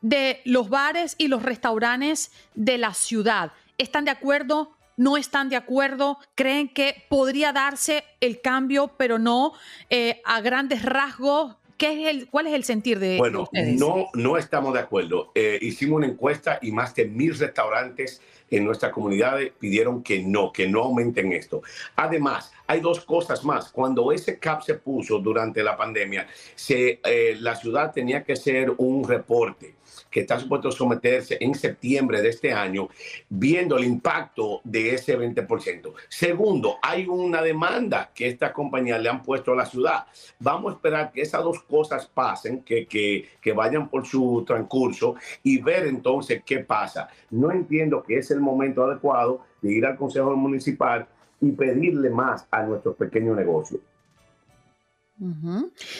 [0.00, 3.52] de los bares y los restaurantes de la ciudad.
[3.78, 4.72] ¿Están de acuerdo?
[4.96, 6.18] ¿No están de acuerdo?
[6.34, 9.52] ¿Creen que podría darse el cambio, pero no
[9.90, 11.56] eh, a grandes rasgos?
[11.76, 13.78] ¿Qué es el, ¿Cuál es el sentir de, bueno, ustedes?
[13.78, 15.30] no, no estamos de acuerdo.
[15.36, 20.52] Eh, hicimos una encuesta y más de mil restaurantes en nuestra comunidad pidieron que no,
[20.52, 21.62] que no aumenten esto.
[21.94, 23.70] Además, hay dos cosas más.
[23.70, 28.72] Cuando ese CAP se puso durante la pandemia, se, eh, la ciudad tenía que hacer
[28.78, 29.77] un reporte
[30.10, 32.88] que está supuesto someterse en septiembre de este año,
[33.28, 35.92] viendo el impacto de ese 20%.
[36.08, 40.06] Segundo, hay una demanda que esta compañía le han puesto a la ciudad.
[40.38, 45.16] Vamos a esperar que esas dos cosas pasen, que, que, que vayan por su transcurso
[45.42, 47.08] y ver entonces qué pasa.
[47.30, 51.06] No entiendo que es el momento adecuado de ir al Consejo Municipal
[51.40, 53.80] y pedirle más a nuestros pequeños negocios.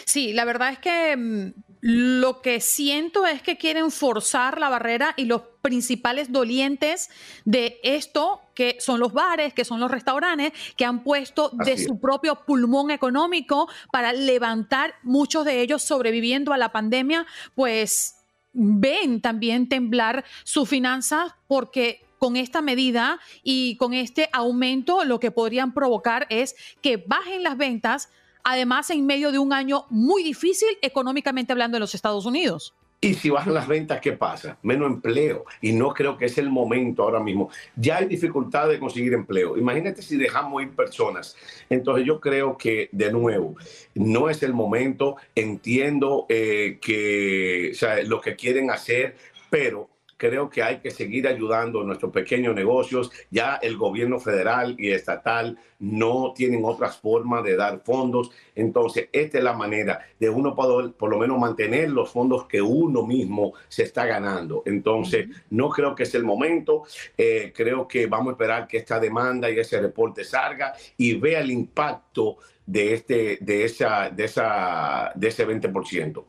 [0.05, 5.13] Sí, la verdad es que mm, lo que siento es que quieren forzar la barrera
[5.15, 7.09] y los principales dolientes
[7.45, 11.85] de esto, que son los bares, que son los restaurantes, que han puesto de es.
[11.85, 18.15] su propio pulmón económico para levantar, muchos de ellos sobreviviendo a la pandemia, pues
[18.51, 25.31] ven también temblar sus finanzas porque con esta medida y con este aumento lo que
[25.31, 28.09] podrían provocar es que bajen las ventas,
[28.43, 32.73] además en medio de un año muy difícil económicamente hablando en los Estados Unidos.
[33.01, 34.57] Y si bajan las ventas, ¿qué pasa?
[34.61, 35.45] Menos empleo.
[35.61, 37.49] Y no creo que es el momento ahora mismo.
[37.77, 39.57] Ya hay dificultad de conseguir empleo.
[39.57, 41.37] Imagínate si dejamos ir personas.
[41.69, 43.55] Entonces yo creo que, de nuevo,
[43.95, 45.15] no es el momento.
[45.33, 49.15] Entiendo eh, que o lo que quieren hacer,
[49.49, 53.09] pero creo que hay que seguir ayudando a nuestros pequeños negocios.
[53.31, 58.29] Ya el gobierno federal y estatal no tienen otras formas de dar fondos.
[58.53, 62.61] Entonces, esta es la manera de uno poder, por lo menos, mantener los fondos que
[62.61, 64.61] uno mismo se está ganando.
[64.65, 66.83] Entonces, no creo que es el momento.
[67.17, 71.39] Eh, creo que vamos a esperar que esta demanda y ese reporte salga y vea
[71.39, 76.25] el impacto de, este, de, esa, de, esa, de ese 20%.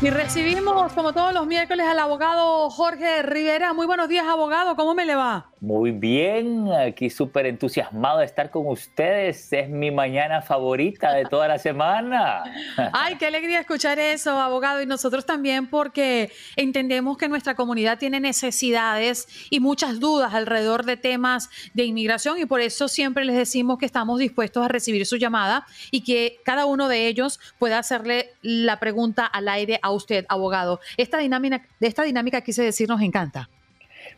[0.00, 3.72] Y recibimos, como todos los miércoles, al abogado Jorge Rivera.
[3.72, 4.76] Muy buenos días, abogado.
[4.76, 5.51] ¿Cómo me le va?
[5.62, 9.52] Muy bien, aquí súper entusiasmado de estar con ustedes.
[9.52, 12.42] Es mi mañana favorita de toda la semana.
[12.92, 14.82] Ay, qué alegría escuchar eso, abogado.
[14.82, 20.96] Y nosotros también porque entendemos que nuestra comunidad tiene necesidades y muchas dudas alrededor de
[20.96, 25.16] temas de inmigración y por eso siempre les decimos que estamos dispuestos a recibir su
[25.16, 30.26] llamada y que cada uno de ellos pueda hacerle la pregunta al aire a usted,
[30.28, 30.80] abogado.
[30.96, 33.48] Esta dinámica, esta dinámica quise decir nos encanta.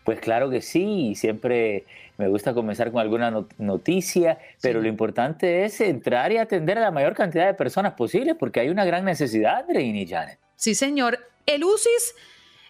[0.05, 1.85] Pues claro que sí, siempre
[2.19, 4.83] me gusta comenzar con alguna not- noticia, pero Sí.
[4.85, 8.69] lo importante es entrar y atender a la mayor cantidad de personas posible porque hay
[8.69, 10.39] una gran necesidad, Andreina y Janet.
[10.57, 11.19] Sí, señor.
[11.47, 12.15] El UCIS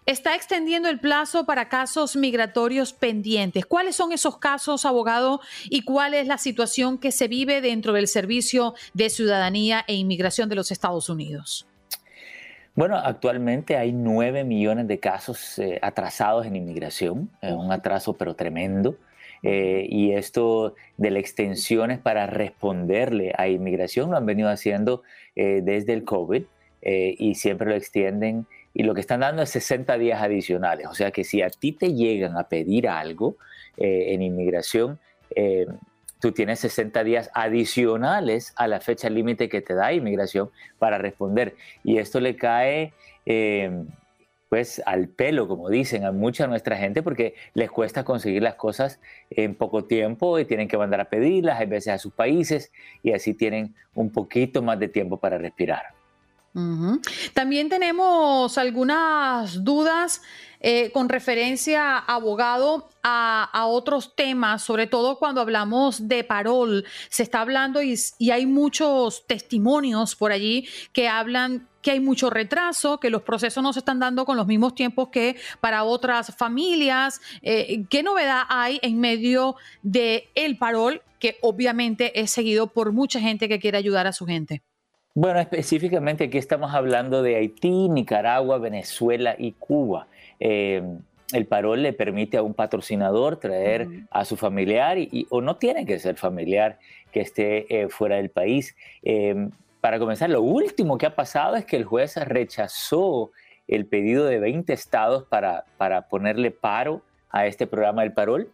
[0.05, 3.65] está extendiendo el plazo para casos migratorios pendientes.
[3.65, 8.07] ¿Cuáles son esos casos, abogado, y cuál es la situación que se vive dentro del
[8.07, 11.67] Servicio de Ciudadanía e Inmigración de los Estados Unidos?
[12.75, 18.35] Bueno, actualmente hay 9 millones de casos eh, atrasados en inmigración, es un atraso pero
[18.35, 18.97] tremendo.
[19.43, 25.03] Eh, y esto de las extensiones para responderle a inmigración lo han venido haciendo
[25.35, 26.43] eh, desde el COVID
[26.81, 30.87] eh, y siempre lo extienden y lo que están dando es 60 días adicionales.
[30.87, 33.37] O sea que si a ti te llegan a pedir algo
[33.77, 34.99] eh, en inmigración,
[35.35, 35.65] eh,
[36.25, 41.53] tú tienes 60 días adicionales a la fecha límite que te da inmigración para responder.
[41.83, 42.93] Y esto le cae
[43.27, 43.83] eh,
[44.49, 48.99] pues al pelo, como dicen, a mucha nuestra gente porque les cuesta conseguir las cosas
[49.29, 52.71] en poco tiempo y tienen que mandar a pedirlas, a veces a sus países,
[53.03, 55.94] y así tienen un poquito más de tiempo para respirar.
[57.33, 60.21] También tenemos algunas dudas
[60.61, 66.85] eh, con referencia, abogado, a, otros temas, sobre todo cuando hablamos de parol.
[67.09, 67.95] Se está hablando y,
[68.31, 73.71] hay muchos testimonios por allí que hablan que hay mucho retraso, que los procesos no
[73.73, 77.21] se están dando con los mismos tiempos que para otras familias.
[77.43, 83.19] Eh, ¿Qué novedad hay en medio de el parol, que obviamente es seguido por mucha
[83.19, 84.63] gente que quiere ayudar a su gente?
[85.17, 90.07] Bueno, específicamente aquí estamos hablando de Haití, Nicaragua, Venezuela y Cuba.
[90.41, 90.83] Eh,
[91.31, 95.85] el parol le permite a un patrocinador traer a su familiar y, o no tiene
[95.85, 96.79] que ser familiar
[97.13, 98.75] que esté eh, fuera del país.
[99.03, 103.31] Em, para comenzar, lo último que ha pasado es que el juez rechazó
[103.69, 108.49] el pedido de 20 estados para, para ponerle paro a este programa del parol.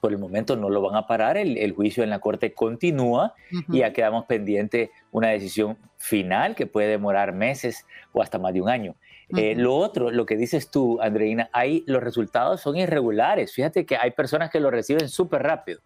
[0.00, 3.34] Por el momento no lo van a parar, el, juicio en la corte continúa
[3.68, 8.60] y ya quedamos pendiente una decisión final que puede demorar meses o hasta más de
[8.60, 8.94] un año.
[9.36, 13.52] Eh, lo otro, lo que dices tú, Andreina, hay, los resultados son irregulares.
[13.52, 15.80] Fíjate que hay personas que lo reciben súper rápido,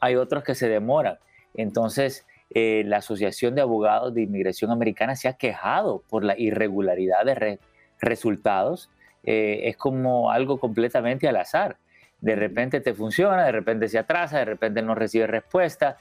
[0.00, 1.18] hay otros que se demoran.
[1.54, 7.24] Entonces, eh, la Asociación de Abogados de Inmigración Americana se ha quejado por la irregularidad
[7.24, 7.58] de
[8.00, 8.90] resultados.
[9.24, 11.76] Eh, es como algo completamente al azar.
[12.26, 15.96] De repente te funciona, de repente se atrasa, de repente no recibe respuesta.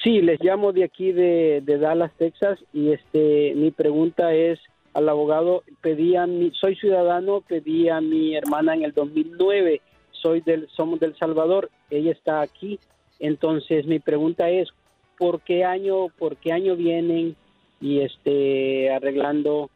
[0.03, 4.59] Sí, les llamo de aquí de, Dallas, Texas, y este mi pregunta es
[4.93, 10.41] al abogado, pedí a mi, soy ciudadano, pedí a mi hermana en el 2009, soy
[10.41, 12.79] del, somos del Salvador, ella está aquí,
[13.19, 14.69] entonces mi pregunta es,
[15.17, 17.35] ¿por qué año, por qué año vienen
[17.81, 19.69] y este arreglando?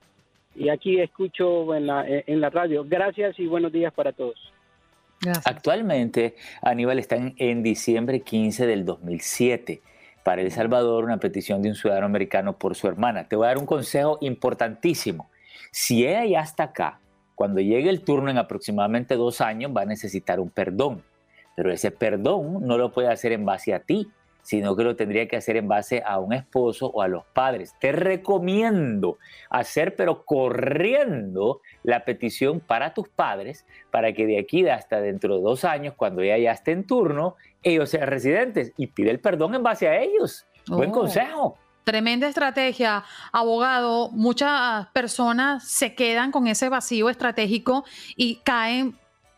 [0.56, 2.84] Y aquí escucho en la, en la radio.
[2.88, 4.52] Gracias y buenos días para todos.
[5.46, 9.82] Actualmente, Aníbal está en, diciembre 15 del 2007
[10.28, 13.30] para El Salvador una petición de un ciudadano americano por su hermana.
[13.30, 15.30] Te voy a dar un consejo importantísimo.
[15.72, 17.00] Si ella ya está acá,
[17.34, 21.02] cuando llegue el turno en aproximadamente dos años, va a necesitar un perdón.
[21.56, 24.12] Pero ese perdón no lo puede hacer en base a ti,
[24.48, 27.76] sino que lo tendría que hacer en base a un esposo o a los padres.
[27.82, 29.18] Te recomiendo
[29.50, 35.42] hacer, pero corriendo, la petición para tus padres, para que de aquí hasta dentro de
[35.42, 39.54] dos años, cuando ella ya esté en turno, ellos sean residentes y pide el perdón
[39.54, 40.46] en base a ellos.
[40.68, 40.94] Buen oh.
[40.94, 41.58] consejo.
[41.84, 44.12] Tremenda estrategia, abogado.
[44.12, 47.84] Muchas personas se quedan con ese vacío estratégico
[48.16, 48.96] y caen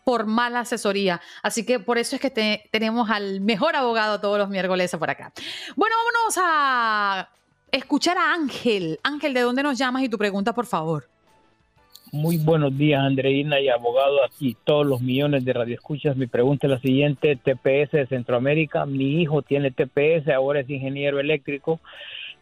[0.10, 1.22] por mala asesoría.
[1.44, 2.32] Así que por eso es que
[2.72, 5.32] tenemos al mejor abogado todos los miércoles por acá.
[5.76, 7.30] Bueno, vámonos a
[7.72, 9.00] escuchar a Ángel.
[9.04, 11.08] Ángel, ¿de dónde nos llamas y tu pregunta, por favor?
[12.12, 16.18] Muy buenos días, Andreina y abogado, aquí todos los millones de radioescuchas.
[16.18, 18.88] Mi pregunta es la siguiente, TPS de Centroamérica.
[18.88, 21.80] Mi hijo tiene TPS, ahora es ingeniero eléctrico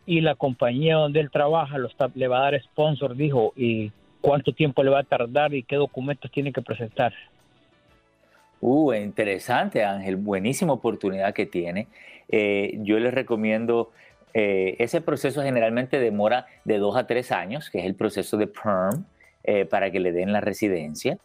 [0.05, 1.75] y la compañía donde él trabaja
[2.15, 5.75] le va a dar sponsor, dijo, y cuánto tiempo le va a tardar y qué
[5.75, 7.13] documentos tiene que presentar.
[8.59, 10.15] Uh, interesante, Ángel.
[10.15, 11.87] Buenísima oportunidad que tiene.
[12.29, 13.91] Eh, yo les recomiendo,
[14.33, 18.47] eh, ese proceso generalmente demora de dos a tres años, que es el proceso de
[18.47, 19.05] PERM,
[19.43, 21.17] eh, para que le den la residencia.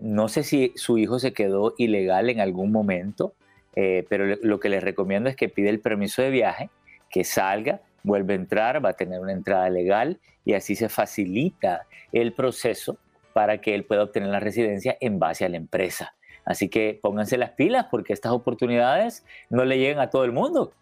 [0.00, 3.34] no sé si su hijo se quedó ilegal en algún momento,
[3.74, 6.70] pero lo que les recomiendo es que pide el permiso de viaje,
[7.10, 11.86] que salga, vuelve a entrar, va a tener una entrada legal y así se facilita
[12.12, 12.96] el proceso
[13.34, 16.14] para que él pueda obtener la residencia en base a la empresa.
[16.44, 20.72] Así que pónganse las pilas porque estas oportunidades no le llegan a todo el mundo.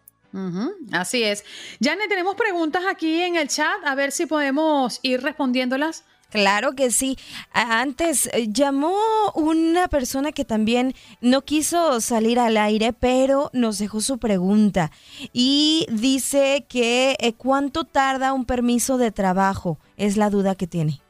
[0.91, 1.43] así es.
[1.81, 6.03] Janet, tenemos preguntas aquí en el chat, a ver si podemos ir respondiéndolas.
[6.31, 7.17] Claro que sí.
[7.51, 8.95] Antes eh, llamó
[9.35, 14.91] una persona que también no quiso salir al aire, pero nos dejó su pregunta
[15.33, 21.01] y dice que eh, cuánto tarda un permiso de trabajo, es la duda que tiene.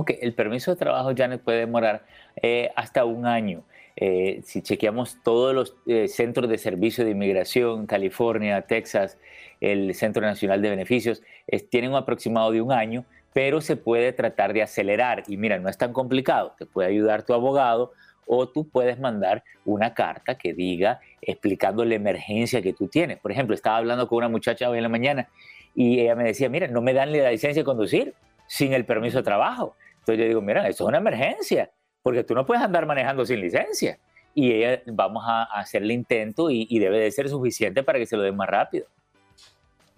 [0.00, 2.04] Ok, el permiso de trabajo, Janet, puede demorar
[2.40, 3.64] eh, hasta un año.
[3.96, 9.18] Eh, si chequeamos todos los eh, centros de servicio de inmigración, California, Texas,
[9.60, 11.20] el Centro Nacional de Beneficios,
[11.68, 15.24] tienen un aproximado de un año, pero se puede tratar de acelerar.
[15.26, 17.90] Y mira, no es tan complicado, te puede ayudar tu abogado
[18.24, 23.18] o tú puedes mandar una carta que diga explicando la emergencia que tú tienes.
[23.18, 25.28] Por ejemplo, estaba hablando con una muchacha hoy en la mañana
[25.74, 28.14] y ella me decía, mira, no me dan la licencia de conducir
[28.48, 29.76] sin el permiso de trabajo.
[30.08, 31.70] Entonces yo digo, mira, eso es una emergencia,
[32.02, 33.98] porque tú no puedes andar manejando sin licencia.
[34.34, 38.16] Y ella, vamos a, hacer el intento y, debe de ser suficiente para que se
[38.16, 38.86] lo den más rápido.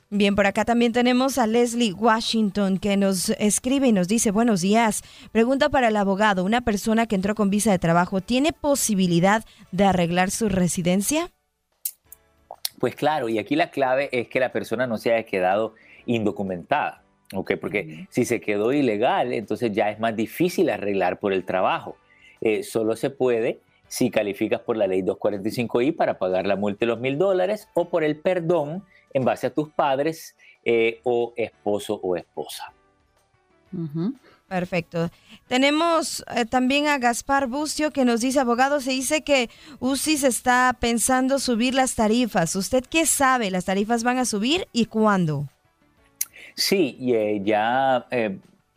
[0.08, 4.62] Bien, por acá también tenemos a Leslie Washington que nos escribe y nos dice, buenos
[4.62, 5.02] días.
[5.30, 9.84] Pregunta para el abogado, ¿una persona que entró con visa de trabajo tiene posibilidad de
[9.84, 11.30] arreglar su residencia?
[12.80, 15.74] Pues claro, y aquí la clave es que la persona no se haya quedado
[16.06, 16.99] indocumentada,
[17.34, 17.52] ¿ok?
[17.60, 21.96] Porque si se quedó ilegal, entonces ya es más difícil arreglar por el trabajo.
[22.40, 26.86] Eh, solo se puede si calificas por la ley 245i para pagar la multa de
[26.86, 31.98] los mil dólares o por el perdón en base a tus padres eh, o esposo
[32.02, 32.72] o esposa.
[34.48, 35.10] Perfecto.
[35.46, 40.76] Tenemos eh, también a Gaspar Bucio que nos dice, abogado, se dice que UCI está
[40.78, 42.56] pensando subir las tarifas.
[42.56, 43.50] ¿Usted qué sabe?
[43.50, 45.48] ¿Las tarifas van a subir y cuándo?
[46.54, 48.06] Sí, eh, ya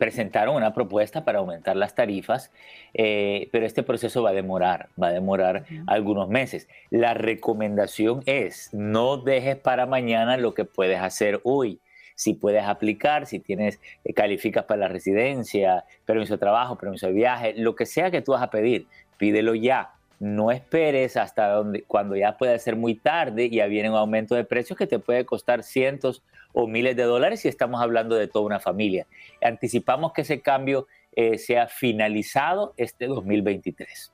[0.03, 2.51] presentaron una propuesta para aumentar las tarifas,
[2.93, 6.67] eh, pero este proceso va a demorar, va a demorar algunos meses.
[6.89, 11.80] La recomendación es no dejes para mañana lo que puedes hacer hoy.
[12.15, 17.13] Si puedes aplicar, si tienes, eh, calificas para la residencia, permiso de trabajo, permiso de
[17.13, 19.93] viaje, lo que sea que tú vas a pedir, pídelo ya.
[20.20, 24.36] No esperes hasta donde, cuando ya pueda ser muy tarde y ya viene un aumento
[24.36, 28.28] de precios que te puede costar cientos o miles de dólares si estamos hablando de
[28.28, 29.07] toda una familia.
[29.41, 34.11] Anticipamos que ese cambio eh, sea finalizado este 2023.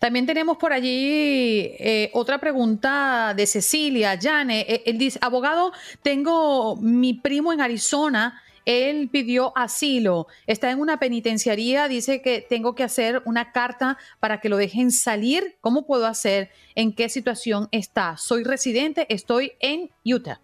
[0.00, 4.60] También tenemos por allí eh, otra pregunta de Cecilia, Jane.
[4.60, 5.72] Eh, él dice, abogado,
[6.02, 8.42] tengo mi primo en Arizona.
[8.68, 14.40] Él pidió asilo, está en una penitenciaría, dice que tengo que hacer una carta para
[14.40, 15.56] que lo dejen salir.
[15.62, 16.50] ¿Cómo puedo hacer?
[16.74, 18.18] ¿En qué situación está?
[18.18, 20.42] Soy residente, estoy en Utah.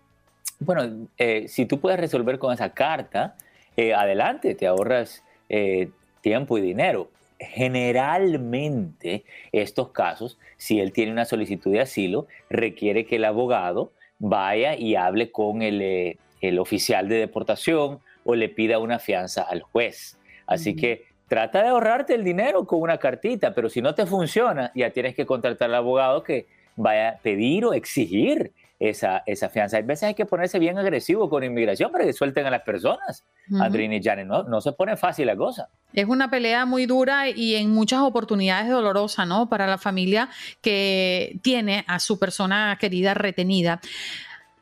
[0.58, 3.36] Bueno, eh, si tú puedes resolver con esa carta,
[3.76, 5.90] eh, adelante, te ahorras eh,
[6.22, 7.10] tiempo y dinero.
[7.38, 14.76] Generalmente, estos casos, si él tiene una solicitud de asilo, requiere que el abogado vaya
[14.76, 16.16] y hable con el,
[16.58, 20.18] oficial de deportación o le pida una fianza al juez.
[20.46, 24.72] Así que trata de ahorrarte el dinero con una cartita, pero si no te funciona,
[24.74, 26.46] ya tienes que contratar al abogado que
[26.76, 29.76] vaya a pedir o exigir esa, esa fianza.
[29.76, 33.24] Hay veces hay que ponerse bien agresivo con inmigración para que suelten a las personas.
[33.50, 35.68] Uh y Janet, no, no se pone fácil la cosa.
[35.92, 39.48] Es una pelea muy dura y en muchas oportunidades dolorosa, ¿no?
[39.48, 40.28] Para la familia
[40.60, 43.80] que tiene a su persona querida retenida.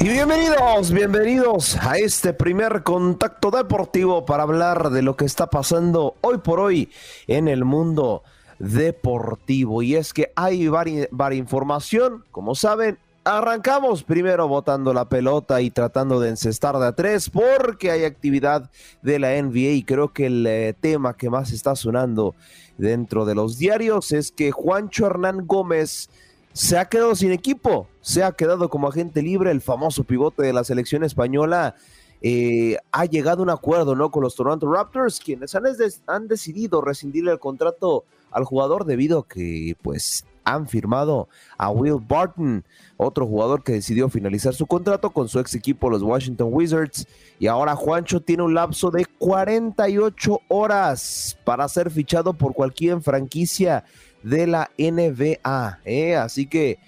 [0.00, 6.14] Y bienvenidos, bienvenidos a este primer contacto deportivo para hablar de lo que está pasando
[6.20, 6.88] hoy por hoy
[7.26, 8.22] en el mundo
[8.60, 9.82] deportivo.
[9.82, 16.18] Y es que hay varia, información, como saben, Arrancamos primero botando la pelota y tratando
[16.18, 18.70] de encestar de a tres porque hay actividad
[19.02, 22.34] de la NBA y creo que el eh, tema que más está sonando
[22.78, 26.08] dentro de los diarios es que Juancho Hernán Gómez
[26.54, 30.54] se ha quedado sin equipo, se ha quedado como agente libre, el famoso pivote de
[30.54, 31.74] la selección española.
[32.22, 34.10] Eh, ha llegado a un acuerdo ¿no?
[34.10, 35.64] con los Toronto Raptors, quienes han,
[36.06, 41.28] han decidido rescindir el contrato al jugador debido a que pues han firmado
[41.58, 42.64] a Will Barton,
[42.96, 47.06] otro jugador que decidió finalizar su contrato con su ex equipo, los Washington Wizards.
[47.38, 53.84] Y ahora Juancho tiene un lapso de 48 horas para ser fichado por cualquier franquicia
[54.22, 55.80] de la NBA.
[55.84, 56.16] ¿eh?
[56.16, 56.78] Así que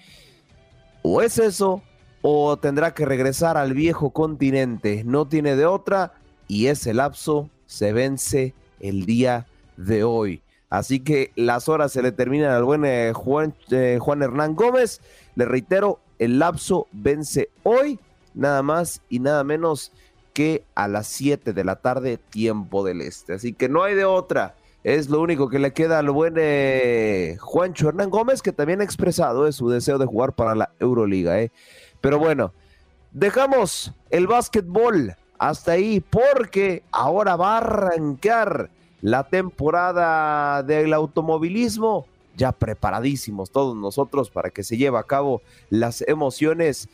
[1.01, 1.81] o es eso
[2.21, 5.03] o tendrá que regresar al viejo continente.
[5.05, 6.13] No tiene de otra
[6.47, 9.47] y ese lapso se vence el día
[9.77, 10.41] de hoy.
[10.69, 15.01] Así que las horas se le terminan al buen eh, Juan, eh, Juan Hernán Gómez.
[15.35, 17.99] Le reitero, el lapso vence hoy,
[18.33, 19.91] nada más y nada menos
[20.33, 23.33] que a las 7 de la tarde, tiempo del este.
[23.33, 24.55] Así que no hay de otra.
[24.83, 28.83] Es lo único que le queda al buen eh, Juancho Hernán Gómez, que también ha
[28.83, 31.39] expresado su deseo de jugar para la Euroliga.
[31.39, 31.51] Eh.
[32.01, 32.51] Pero bueno,
[33.11, 38.71] dejamos el básquetbol hasta ahí porque ahora va a arrancar
[39.01, 42.07] la temporada del automovilismo.
[42.35, 46.89] Ya preparadísimos todos nosotros para que se lleve a cabo las emociones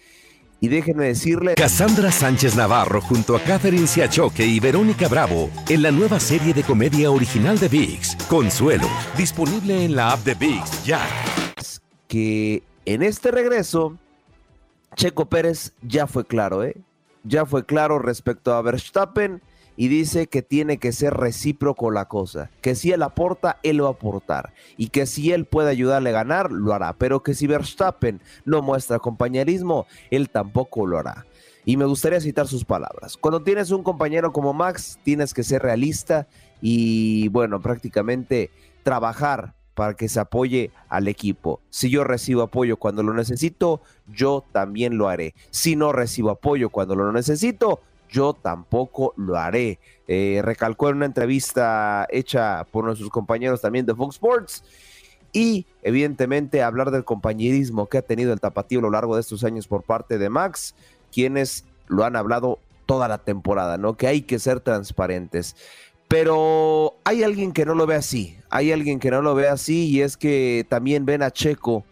[0.59, 1.55] y déjenme decirle...
[1.55, 6.63] Cassandra Sánchez Navarro junto a Catherine Siachoque y Verónica Bravo en la nueva serie de
[6.63, 8.87] comedia original de VIX, Consuelo,
[9.17, 11.01] disponible en la app de VIX ya.
[12.07, 13.97] Que en este regreso,
[14.95, 16.75] Checo Pérez ya fue claro, ¿eh?
[17.23, 19.41] Ya fue claro respecto a Verstappen
[19.77, 23.87] y dice que tiene que ser recíproco la cosa, que si él aporta, él va
[23.87, 27.47] a aportar y que si él puede ayudarle a ganar, lo hará, pero que si
[27.47, 31.25] Verstappen no muestra compañerismo, él tampoco lo hará.
[31.63, 33.17] Y me gustaría citar sus palabras.
[33.17, 36.27] Cuando tienes un compañero como Max, tienes que ser realista
[36.61, 38.51] y, bueno, prácticamente
[38.83, 41.61] trabajar para que se apoye al equipo.
[41.69, 45.35] Si yo recibo apoyo cuando lo necesito, yo también lo haré.
[45.51, 49.79] Si no recibo apoyo cuando lo necesito, yo tampoco lo haré.
[50.07, 54.63] Eh, recalcó en una entrevista hecha por nuestros compañeros también de Fox Sports.
[55.33, 59.43] Y evidentemente hablar del compañerismo que ha tenido el tapatío a lo largo de estos
[59.43, 60.73] años por parte de Max,
[61.11, 63.97] quienes lo han hablado toda la temporada, ¿no?
[63.97, 65.55] Que hay que ser transparentes.
[66.07, 69.87] Pero hay alguien que no lo ve así, hay alguien que no lo ve así
[69.87, 71.83] y es que también ven a Checo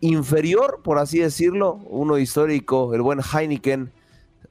[0.00, 3.92] inferior, por así decirlo, uno histórico, el buen Heineken,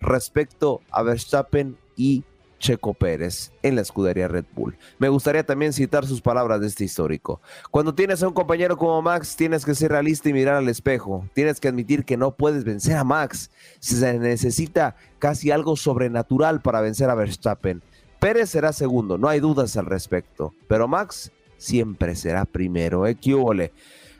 [0.01, 2.23] respecto a Verstappen y
[2.61, 4.77] Checo Pérez en la escudería Red Bull.
[4.99, 7.41] Me gustaría también citar sus palabras de este histórico.
[7.71, 11.27] Cuando tienes a un compañero como Max, tienes que ser realista y mirar al espejo.
[11.33, 13.49] Tienes que admitir que no puedes vencer a Max.
[13.79, 17.81] Se necesita casi algo sobrenatural para vencer a Verstappen.
[18.19, 20.53] Pérez será segundo, no hay dudas al respecto.
[20.67, 23.07] Pero Max siempre será primero.
[23.07, 23.17] ¿eh?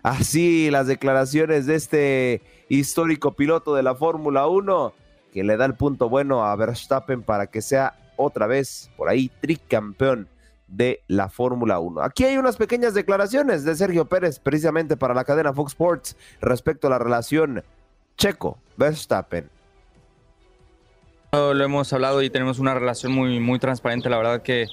[0.01, 4.93] Así las declaraciones de este histórico piloto de la Fórmula 1
[5.32, 9.32] que le da el punto bueno a Verstappen para que sea otra vez por ahí
[9.41, 10.27] tricampeón
[10.67, 12.01] de la Fórmula 1.
[12.01, 16.88] Aquí hay unas pequeñas declaraciones de Sergio Pérez precisamente para la cadena Fox Sports respecto
[16.88, 17.63] a la relación
[18.17, 19.49] Checo-Verstappen.
[21.34, 24.09] Lo hemos hablado y tenemos una relación muy, muy transparente.
[24.09, 24.67] La verdad que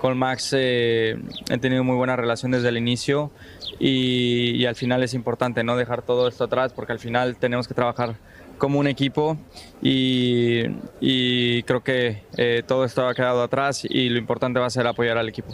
[0.00, 1.16] con Max eh,
[1.50, 3.32] he tenido muy buena relación desde el inicio
[3.80, 7.66] y, y, al final es importante no dejar todo esto atrás porque al final tenemos
[7.66, 8.14] que trabajar
[8.58, 9.36] como un equipo
[9.82, 14.86] y, creo que eh, todo esto ha quedado atrás y lo importante va a ser
[14.86, 15.52] apoyar al equipo.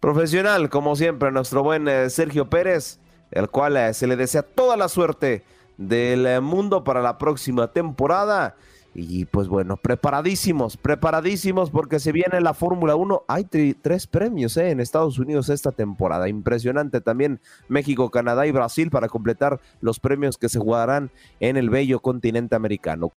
[0.00, 3.00] Profesional, como siempre, nuestro buen eh, Sergio Pérez,
[3.30, 5.42] el cual eh, se le desea toda la suerte
[5.78, 8.56] del mundo para la próxima temporada
[8.98, 13.24] y pues bueno, preparadísimos, preparadísimos porque se viene la Fórmula 1.
[13.28, 16.30] Hay tres premios eh, en Estados Unidos esta temporada.
[16.30, 21.68] Impresionante también México, Canadá y Brasil para completar los premios que se jugarán en el
[21.68, 23.12] bello continente americano.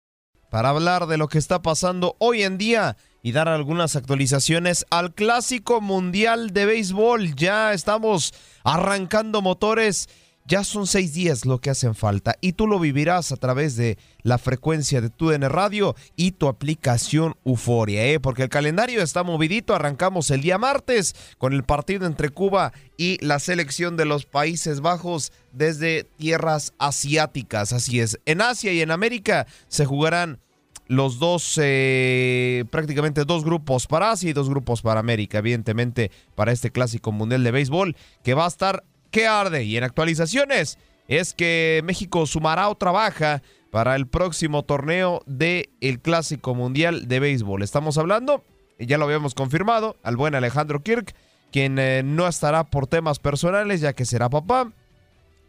[0.50, 5.14] Para hablar de lo que está pasando hoy en día y dar algunas actualizaciones al
[5.14, 7.36] Clásico Mundial de Béisbol.
[7.36, 10.10] Ya estamos arrancando motores
[10.48, 13.98] ya son seis días lo que hacen falta y tú lo vivirás a través de
[14.22, 18.20] la frecuencia de tu DN Radio y tu aplicación Euforia, ¿eh?
[18.20, 19.76] porque el calendario está movidito.
[19.76, 24.80] Arrancamos el día martes con el partido entre Cuba y la selección de los Países
[24.80, 27.74] Bajos desde tierras asiáticas.
[27.74, 30.39] Así es, en Asia y en América se jugarán
[30.88, 36.54] los dos, eh, prácticamente dos grupos para Asia y dos grupos para América, evidentemente, para
[36.54, 38.86] este clásico mundial de béisbol que va a estar
[39.26, 39.63] arde.
[39.63, 43.41] Y en actualizaciones es que México sumará otra baja
[43.72, 47.63] para el próximo torneo del el Clásico Mundial de Béisbol.
[47.63, 48.43] Estamos hablando,
[48.80, 51.15] ya lo habíamos confirmado, al buen Alejandro Kirk,
[51.51, 54.72] quien eh, no estará por temas personales ya que será papá.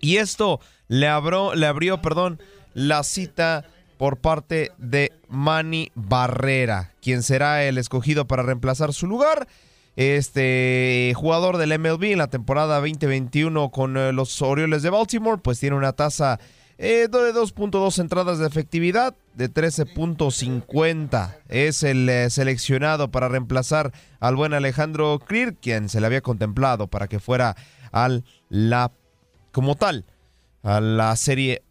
[0.01, 2.41] Y esto le, abrió, le abrió perdón,
[2.75, 3.65] la cita
[3.99, 9.49] por parte de Manny Barrera, quien será el escogido para reemplazar su lugar.
[9.99, 15.59] Este jugador del MLB en la temporada 2021 con eh, los Orioles de Baltimore, pues
[15.59, 16.39] tiene una tasa
[16.79, 21.39] eh, de 2.2 entradas de efectividad de 13.50.
[21.49, 26.87] Es el eh, seleccionado para reemplazar al buen Alejandro Clear, quien se le había contemplado
[26.87, 27.57] para que fuera
[27.91, 28.93] al la
[29.51, 30.05] como tal
[30.63, 31.65] a la serie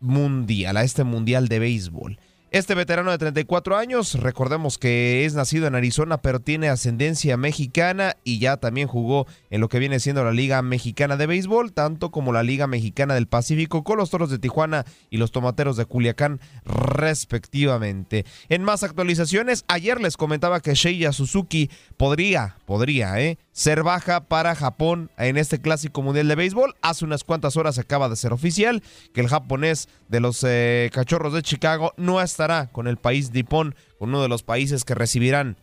[0.00, 2.18] mundial, a este mundial de béisbol.
[2.54, 8.14] Este veterano de 34 años, recordemos que es nacido en Arizona, pero tiene ascendencia mexicana
[8.22, 12.12] y ya también jugó en lo que viene siendo la Liga Mexicana de Béisbol, tanto
[12.12, 15.86] como la Liga Mexicana del Pacífico con los Toros de Tijuana y los Tomateros de
[15.86, 18.24] Culiacán, respectivamente.
[18.48, 23.36] En más actualizaciones, ayer les comentaba que Sheiya Suzuki podría, podría, ¿eh?
[23.54, 26.74] Ser baja para Japón en este clásico mundial de béisbol.
[26.82, 28.82] Hace unas cuantas horas acaba de ser oficial
[29.14, 33.74] que el japonés de los eh, cachorros de Chicago no estará con el país con
[34.00, 35.56] uno de los países que recibirán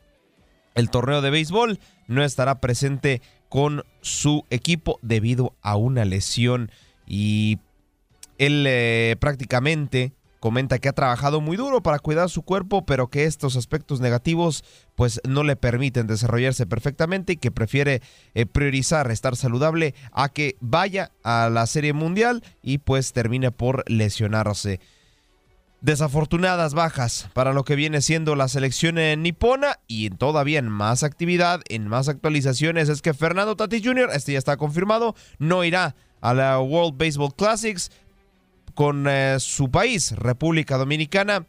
[0.74, 1.80] el torneo de béisbol.
[2.08, 6.72] No estará presente con su equipo debido a una lesión
[7.06, 7.60] y
[8.38, 13.26] él eh, prácticamente comenta que ha trabajado muy duro para cuidar su cuerpo, pero que
[13.26, 14.66] estos aspectos negativos
[14.96, 18.02] pues no le permiten desarrollarse perfectamente y que prefiere
[18.34, 23.90] eh, priorizar estar saludable a que vaya a la Serie Mundial y pues termine por
[23.90, 24.80] lesionarse.
[25.82, 31.62] Desafortunadas bajas para lo que viene siendo la selección nipona y todavía en más actividad,
[31.70, 36.34] en más actualizaciones es que Fernando Tatis Jr., este ya está confirmado, no irá a
[36.34, 37.92] la World Baseball Classics
[38.74, 41.46] con eh, su país, República Dominicana,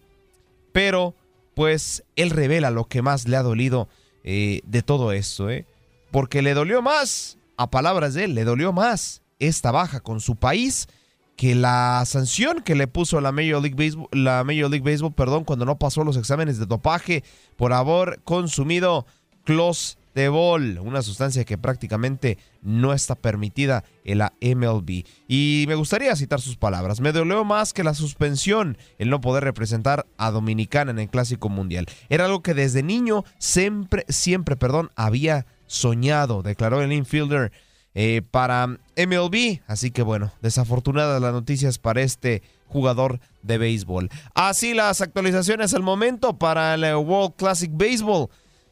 [0.72, 1.14] pero
[1.54, 3.88] pues él revela lo que más le ha dolido
[4.24, 5.66] eh, de todo esto, ¿eh?
[6.10, 10.36] porque le dolió más, a palabras de él, le dolió más esta baja con su
[10.36, 10.88] país
[11.36, 15.44] que la sanción que le puso la Major League Baseball, la Major League Baseball perdón,
[15.44, 17.24] cuando no pasó los exámenes de dopaje
[17.56, 19.06] por haber consumido
[19.44, 25.04] close de bol, una sustancia que prácticamente no está permitida en la MLB.
[25.28, 27.00] Y me gustaría citar sus palabras.
[27.00, 31.48] Me dolió más que la suspensión el no poder representar a Dominicana en el Clásico
[31.48, 31.86] Mundial.
[32.08, 37.52] Era algo que desde niño siempre, siempre, perdón, había soñado, declaró el infielder
[37.94, 39.60] eh, para MLB.
[39.66, 44.08] Así que bueno, desafortunadas las noticias para este jugador de béisbol.
[44.34, 48.28] Así las actualizaciones al momento para el World Classic Baseball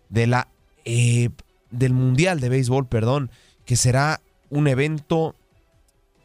[0.09, 0.49] de la
[0.93, 1.31] eh,
[1.71, 3.31] del Mundial de Béisbol, perdón,
[3.65, 5.37] que será un evento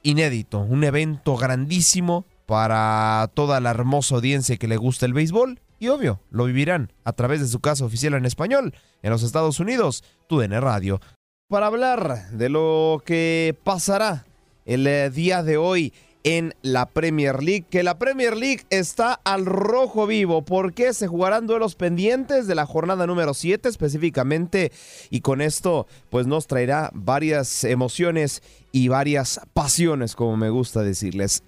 [0.02, 5.60] inédito, un evento grandísimo para toda la hermosa audiencia que le gusta el béisbol.
[5.78, 9.60] Y obvio, lo vivirán a través de su casa oficial en español en los Estados
[9.60, 11.00] Unidos, TUDN Radio.
[11.48, 14.26] Para hablar de lo que pasará
[14.66, 15.94] el eh, día de hoy
[16.26, 21.46] en la Premier League, que la Premier League está al rojo vivo porque se jugarán
[21.46, 24.72] duelos pendientes de la jornada número 7 específicamente
[25.12, 31.44] y con esto pues nos traerá varias emociones y varias pasiones como me gusta decirles.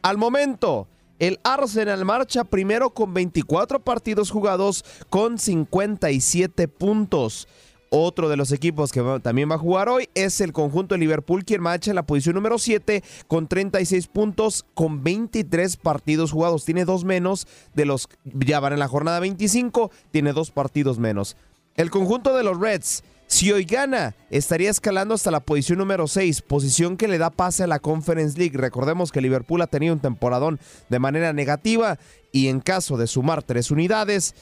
[0.00, 7.46] Al momento, el Arsenal marcha primero con 24 partidos jugados con 57 puntos.
[7.94, 11.44] Otro de los equipos que también va a jugar hoy es el conjunto de Liverpool,
[11.44, 16.64] quien marcha en la posición número 7 con 36 puntos, con 23 partidos jugados.
[16.64, 21.36] Tiene dos menos de los ya van en la jornada 25, tiene dos partidos menos.
[21.76, 26.40] El conjunto de los Reds, si hoy gana, estaría escalando hasta la posición número 6,
[26.40, 28.56] posición que le da pase a la Conference League.
[28.56, 31.98] Recordemos que Liverpool ha tenido un temporadón de manera negativa
[32.32, 34.34] y en caso de sumar tres unidades,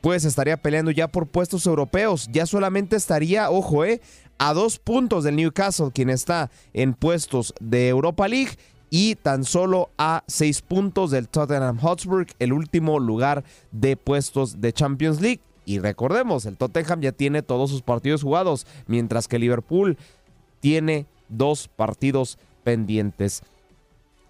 [0.00, 2.28] pues estaría peleando ya por puestos europeos.
[2.32, 4.00] Ya solamente estaría, ojo, eh,
[4.38, 8.52] a dos puntos del Newcastle, quien está en puestos de Europa League,
[8.90, 14.72] y tan solo a seis puntos del Tottenham Hotspur, el último lugar de puestos de
[14.72, 15.40] Champions League.
[15.66, 19.98] Y recordemos, el Tottenham ya tiene todos sus partidos jugados, mientras que Liverpool
[20.60, 23.42] tiene dos partidos pendientes.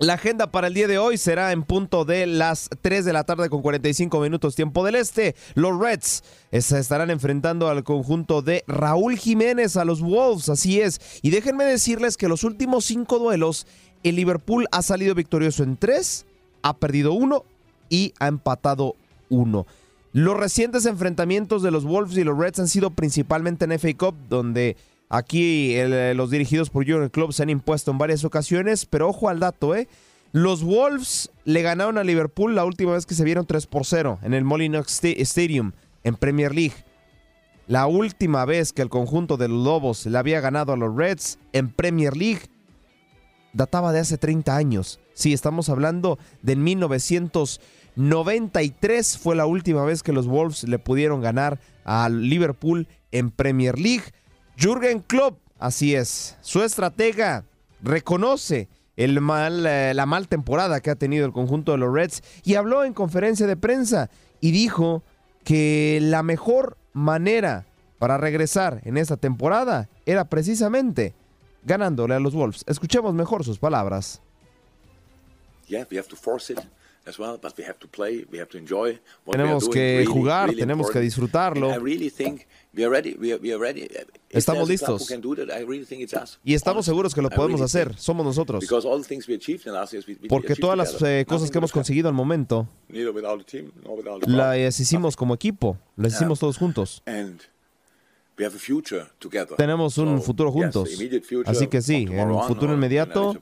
[0.00, 3.24] La agenda para el día de hoy será en punto de las 3 de la
[3.24, 5.34] tarde con 45 minutos tiempo del este.
[5.54, 6.22] Los Reds
[6.52, 11.00] se estarán enfrentando al conjunto de Raúl Jiménez a los Wolves, así es.
[11.20, 13.66] Y déjenme decirles que los últimos cinco duelos,
[14.04, 16.26] el Liverpool ha salido victorioso en tres,
[16.62, 17.42] ha perdido uno
[17.88, 18.94] y ha empatado
[19.30, 19.66] uno.
[20.12, 24.14] Los recientes enfrentamientos de los Wolves y los Reds han sido principalmente en FA Cup,
[24.28, 24.76] donde
[25.08, 29.28] Aquí eh, los dirigidos por Jurgen Klopp se han impuesto en varias ocasiones, pero ojo
[29.28, 29.88] al dato, ¿eh?
[30.32, 34.18] Los Wolves le ganaron a Liverpool la última vez que se vieron 3 por 0
[34.22, 35.72] en el Molyneux Stadium
[36.04, 36.74] en Premier League.
[37.66, 41.38] La última vez que el conjunto de los Lobos le había ganado a los Reds
[41.52, 42.42] en Premier League
[43.52, 44.98] databa de hace 30 años.
[45.14, 51.60] Sí, estamos hablando de 1993 fue la última vez que los Wolves le pudieron ganar
[51.84, 54.02] a Liverpool en Premier League.
[54.58, 57.44] Jürgen Klopp, así es, su estratega
[57.80, 62.22] reconoce el mal, eh, la mal temporada que ha tenido el conjunto de los Reds
[62.42, 65.04] y habló en conferencia de prensa y dijo
[65.44, 67.66] que la mejor manera
[68.00, 71.14] para regresar en esta temporada era precisamente
[71.62, 72.64] ganándole a los Wolves.
[72.66, 74.20] Escuchemos mejor sus palabras.
[75.68, 76.58] yeah, we have to force it
[77.08, 79.68] as well, but we have to play, we have to enjoy what we are Tenemos
[79.68, 81.70] que jugar, tenemos que disfrutarlo.
[84.30, 85.10] Estamos listos.
[86.44, 88.64] Y estamos seguros que lo podemos hacer, somos nosotros.
[90.28, 92.68] Porque todas las eh, cosas que hemos conseguido al momento,
[94.26, 97.02] las hicimos como equipo, las hicimos todos juntos.
[99.56, 100.88] Tenemos un futuro juntos.
[101.46, 103.34] Así que sí, on, futuro inmediato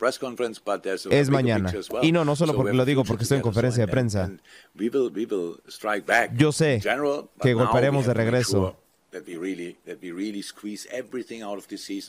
[1.11, 1.73] es mañana.
[2.03, 4.25] Y no, no solo So porque lo digo porque estoy en conferencia de prensa.
[4.25, 4.41] and
[4.75, 6.81] we will- we will strike back Yo sé
[7.43, 8.77] que golpearemos de regreso.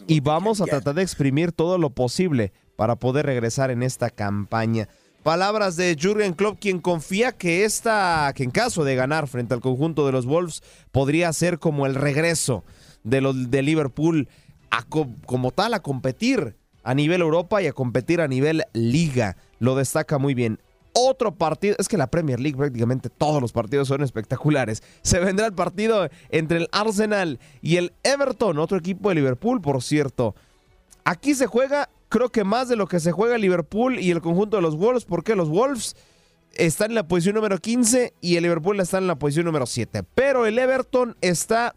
[0.08, 4.88] Y vamos a tratar de exprimir todo lo posible para poder regresar en esta campaña.
[5.24, 9.60] Palabras de Jurgen Klopp, quien confía que esta, que en caso de ganar frente al
[9.62, 12.64] conjunto de los Wolves, podría ser como el regreso
[13.04, 14.28] de los de Liverpool
[14.70, 19.38] a co- como tal a competir a nivel Europa y a competir a nivel Liga.
[19.60, 20.60] Lo destaca muy bien.
[20.93, 24.82] Otro partido, es que la Premier League prácticamente todos los partidos son espectaculares.
[25.04, 29.84] Se vendrá el partido entre el Arsenal y el Everton, otro equipo de Liverpool, por
[29.84, 30.34] cierto.
[31.04, 34.58] Aquí se juega, creo que más de lo que se juega Liverpool y el conjunto
[34.58, 35.95] de los Wolves, porque los Wolves
[36.56, 40.04] están en la posición número 15 y el Liverpool está en la posición número 7.
[40.16, 41.76] Pero el Everton está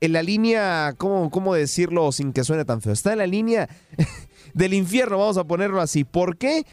[0.00, 2.92] en la línea, ¿cómo, cómo decirlo sin que suene tan feo?
[2.92, 3.68] Está en la línea
[4.54, 6.04] del infierno, vamos a ponerlo así.
[6.04, 6.66] ¿Por qué?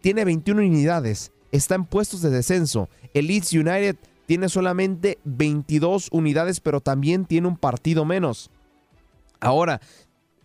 [0.00, 2.88] Tiene 21 unidades, está en puestos de descenso.
[3.14, 3.96] El Leeds United
[4.26, 8.50] tiene solamente 22 unidades, pero también tiene un partido menos.
[9.40, 9.80] Ahora,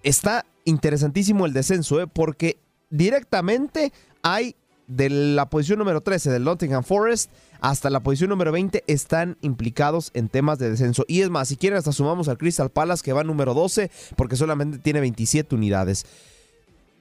[0.03, 2.07] está interesantísimo el descenso, ¿eh?
[2.07, 2.57] porque
[2.89, 4.55] directamente hay
[4.87, 10.11] de la posición número 13 del Nottingham Forest hasta la posición número 20 están implicados
[10.13, 11.05] en temas de descenso.
[11.07, 14.35] Y es más, si quieren hasta sumamos al Crystal Palace que va número 12 porque
[14.35, 16.05] solamente tiene 27 unidades.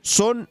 [0.03, 0.49] Son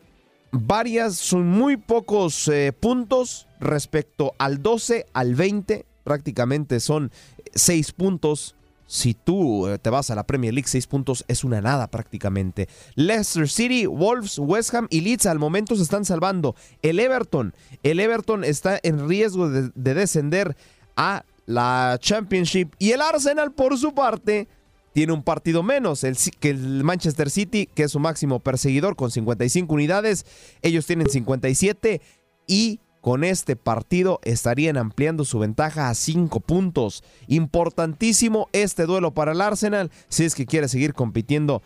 [0.52, 7.12] varias, son muy pocos eh, puntos respecto al 12, al 20, prácticamente son
[7.54, 8.56] 6 puntos.
[8.92, 12.68] Si tú eh, te vas a la Premier League, 6 puntos es una nada prácticamente.
[12.96, 16.56] Leicester City, Wolves, West Ham y Leeds al momento se están salvando.
[16.82, 20.58] El Everton, el Everton está en riesgo de, de descender
[20.96, 22.74] a la Championship.
[22.80, 24.48] Y el Arsenal, por su parte,
[24.92, 29.12] tiene un partido menos el, que el Manchester City, que es su máximo perseguidor con
[29.12, 30.26] 55 unidades.
[30.64, 32.02] Ellos tienen 57
[32.48, 37.04] y con este partido estarían ampliando su ventaja a 5 puntos.
[37.28, 41.62] Importantísimo este duelo para el Arsenal si es que quiere seguir compitiendo.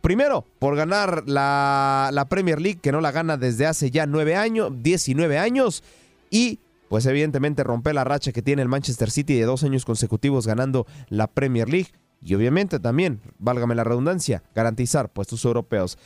[0.00, 4.36] Primero, por ganar la, la Premier League, que no la gana desde hace ya 9
[4.36, 5.82] años, 19 años.
[6.30, 10.46] Y pues evidentemente romper la racha que tiene el Manchester City de dos años consecutivos
[10.46, 11.90] ganando la Premier League.
[12.22, 15.98] Y obviamente también, válgame la redundancia, garantizar puestos europeos.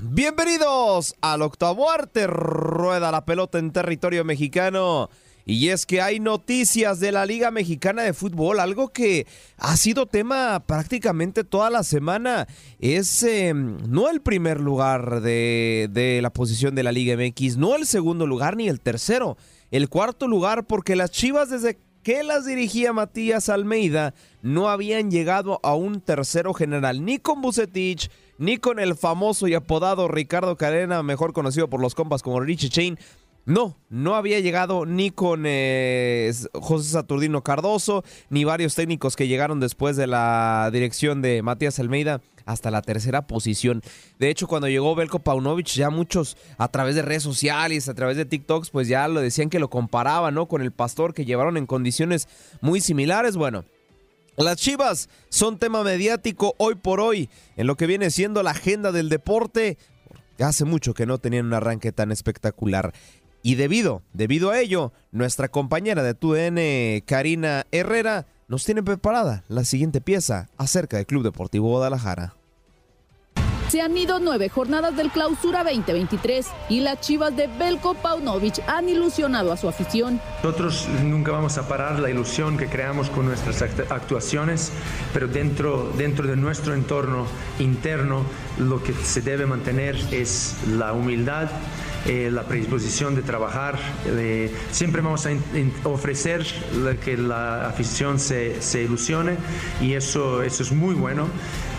[0.00, 5.10] Bienvenidos al octavo arte, rueda la pelota en territorio mexicano.
[5.44, 9.26] Y es que hay noticias de la Liga Mexicana de Fútbol, algo que
[9.58, 12.46] ha sido tema prácticamente toda la semana.
[12.78, 17.76] Es eh, no el primer lugar de, de la posición de la Liga MX, no
[17.76, 19.36] el segundo lugar ni el tercero,
[19.70, 25.60] el cuarto lugar porque las Chivas desde que las dirigía Matías Almeida no habían llegado
[25.62, 31.02] a un tercero general, ni con Bucetich, ni con el famoso y apodado Ricardo Cadena,
[31.02, 32.98] mejor conocido por los compas como Richie Chain.
[33.44, 39.58] No, no había llegado ni con eh, José Saturnino Cardoso, ni varios técnicos que llegaron
[39.58, 43.82] después de la dirección de Matías Almeida hasta la tercera posición.
[44.18, 48.16] De hecho, cuando llegó Belko Paunovic, ya muchos a través de redes sociales, a través
[48.16, 50.32] de TikToks, pues ya lo decían que lo comparaban.
[50.46, 52.28] Con el pastor que llevaron en condiciones
[52.60, 53.36] muy similares.
[53.36, 53.64] Bueno,
[54.36, 58.92] las Chivas son tema mediático hoy por hoy en lo que viene siendo la agenda
[58.92, 59.78] del deporte.
[60.38, 62.92] Hace mucho que no tenían un arranque tan espectacular.
[63.42, 69.64] Y debido, debido a ello, nuestra compañera de TUDN, Karina Herrera, nos tiene preparada la
[69.64, 72.34] siguiente pieza acerca del Club Deportivo Guadalajara.
[73.68, 78.90] Se han ido nueve jornadas del Clausura 2023 y las Chivas de Belko Paunovic han
[78.90, 80.20] ilusionado a su afición.
[80.44, 84.70] Nosotros nunca vamos a parar la ilusión que creamos con nuestras act- actuaciones,
[85.14, 87.26] pero dentro, dentro de nuestro entorno
[87.60, 88.26] interno
[88.58, 91.48] lo que se debe mantener es la humildad,
[92.06, 93.78] eh, la predisposición de trabajar.
[94.70, 95.30] siempre vamos a
[95.84, 96.44] ofrecer
[97.04, 99.36] que la afición se, se ilusione
[99.80, 101.28] y eso, eso es muy bueno,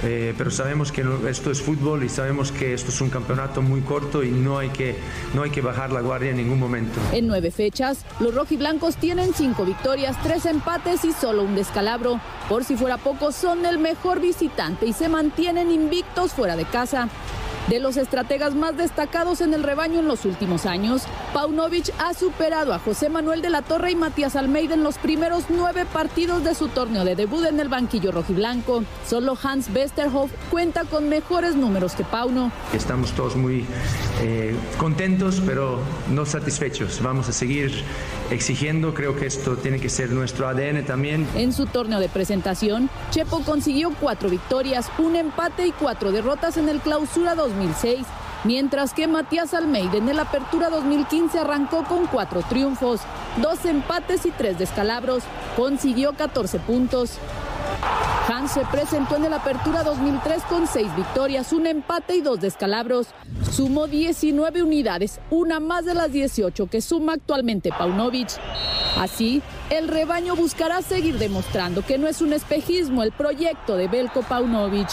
[0.04, 3.82] eh, pero sabemos que esto es fútbol y sabemos que esto es un campeonato muy
[3.82, 4.96] corto y no hay que,
[5.34, 7.00] no hay que bajar la guardia en ningún momento.
[7.12, 12.20] En nueve fechas, los rojiblancos tienen cinco victorias, tres empates y solo un descalabro.
[12.50, 17.10] Por si fuera poco, son el mejor visitante y se mantienen invictos fuera de casa.
[17.70, 21.04] De los estrategas más destacados en el rebaño en los últimos años,
[21.34, 25.46] Paunovic ha superado a José Manuel de la Torre y Matías Almeida en los primeros
[25.48, 28.84] nueve partidos de su torneo de debut en el banquillo rojiblanco.
[29.08, 32.52] Solo Hans Westerhoff cuenta con mejores números que Pauno.
[32.74, 33.66] Estamos todos muy
[34.22, 35.80] eh, contentos, pero
[36.12, 37.02] no satisfechos.
[37.02, 37.72] Vamos a seguir
[38.30, 38.94] exigiendo.
[38.94, 41.26] Creo que esto tiene que ser nuestro ADN también.
[41.36, 46.68] En su torneo de presentación, Chepo consiguió cuatro victorias, un empate y cuatro derrotas en
[46.68, 48.06] el Clausura 2006,
[48.44, 53.02] mientras que Matías Almeida en el Apertura 2015 arrancó con cuatro triunfos,
[53.42, 55.24] dos empates y tres descalabros,
[55.56, 57.20] consiguió 14 puntos.
[58.28, 63.08] Hans se presentó en el Apertura 2003 con seis victorias, un empate y dos descalabros.
[63.52, 68.30] Sumó 19 unidades, una más de las 18 que suma actualmente Paunovic.
[68.98, 74.22] Así, el rebaño buscará seguir demostrando que no es un espejismo el proyecto de Belko
[74.22, 74.90] Paunovic.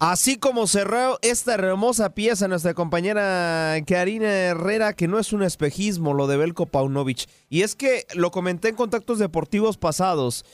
[0.00, 6.14] Así como cerró esta hermosa pieza nuestra compañera Karina Herrera, que no es un espejismo
[6.14, 7.28] lo de Belko Paunovic.
[7.50, 10.46] Y es que lo comenté en contactos deportivos pasados.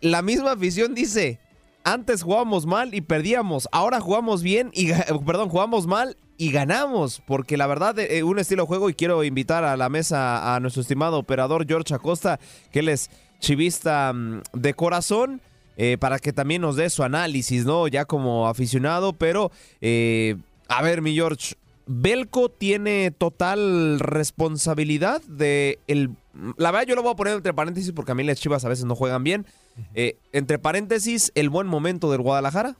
[0.00, 1.40] La misma afición dice,
[1.82, 4.92] antes jugábamos mal y perdíamos, ahora jugamos bien y,
[5.26, 9.24] perdón, jugamos mal y ganamos, porque la verdad, eh, un estilo de juego, y quiero
[9.24, 12.38] invitar a la mesa a nuestro estimado operador George Acosta,
[12.70, 13.10] que él es
[13.40, 15.42] chivista mm, de corazón,
[15.82, 17.88] eh, para que también nos dé su análisis, ¿no?
[17.88, 19.50] Ya como aficionado, pero,
[19.80, 20.36] eh,
[20.68, 21.54] a ver, mi George,
[21.86, 26.10] Belco tiene total responsabilidad de el...
[26.58, 28.68] La verdad yo lo voy a poner entre paréntesis porque a mí las chivas a
[28.68, 29.46] veces no juegan bien.
[29.94, 32.76] Eh, entre paréntesis, el buen momento del Guadalajara.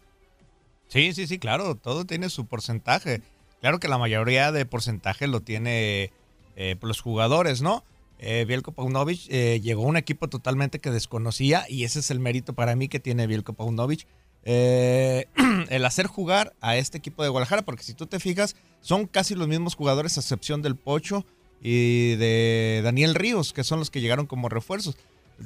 [0.89, 3.23] Sí, sí, sí, claro, todo tiene su porcentaje.
[3.63, 6.13] Claro que la mayoría de porcentaje lo tiene
[6.57, 7.83] eh, los jugadores, ¿no?
[8.23, 8.75] Eh, Bielko
[9.29, 13.01] eh, llegó un equipo totalmente que desconocía y ese es el mérito para mí que
[13.01, 14.07] tiene Bielko Paunovic.
[14.45, 15.27] Eh,
[15.71, 19.35] el hacer jugar a este equipo de Guadalajara, porque si tú te fijas, son casi
[19.35, 21.25] los mismos jugadores a excepción del Pocho
[21.63, 24.99] y de Daniel Ríos, que son los que llegaron como refuerzos.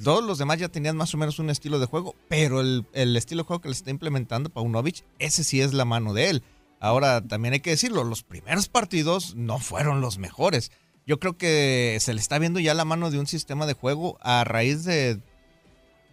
[0.03, 3.17] Todos los demás ya tenían más o menos un estilo de juego, pero el, el
[3.17, 6.43] estilo de juego que le está implementando Paunovic, ese sí es la mano de él.
[6.81, 10.73] Ahora, también hay que decirlo, los primeros partidos no fueron los mejores.
[11.07, 14.19] Yo creo que se le está viendo ya la mano de un sistema de juego
[14.23, 15.21] a raíz de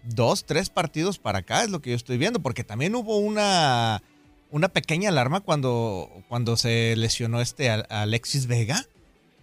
[0.04, 4.04] dos, tres partidos para acá, es lo que yo estoy viendo, porque también hubo una,
[4.50, 8.86] una pequeña alarma cuando, cuando se lesionó este Alexis Vega,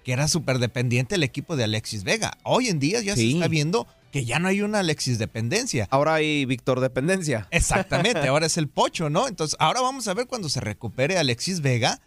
[0.05, 2.37] que era súper dependiente el equipo de Alexis Vega.
[2.43, 5.87] Hoy en día ya se está viendo que ya no hay una Alexis dependencia.
[5.91, 7.47] Ahora hay Víctor dependencia.
[7.51, 9.29] Exactamente, ahora es el pocho, ¿no?
[9.29, 12.01] Entonces, ahora vamos a ver cuando se recupere Alexis Vega,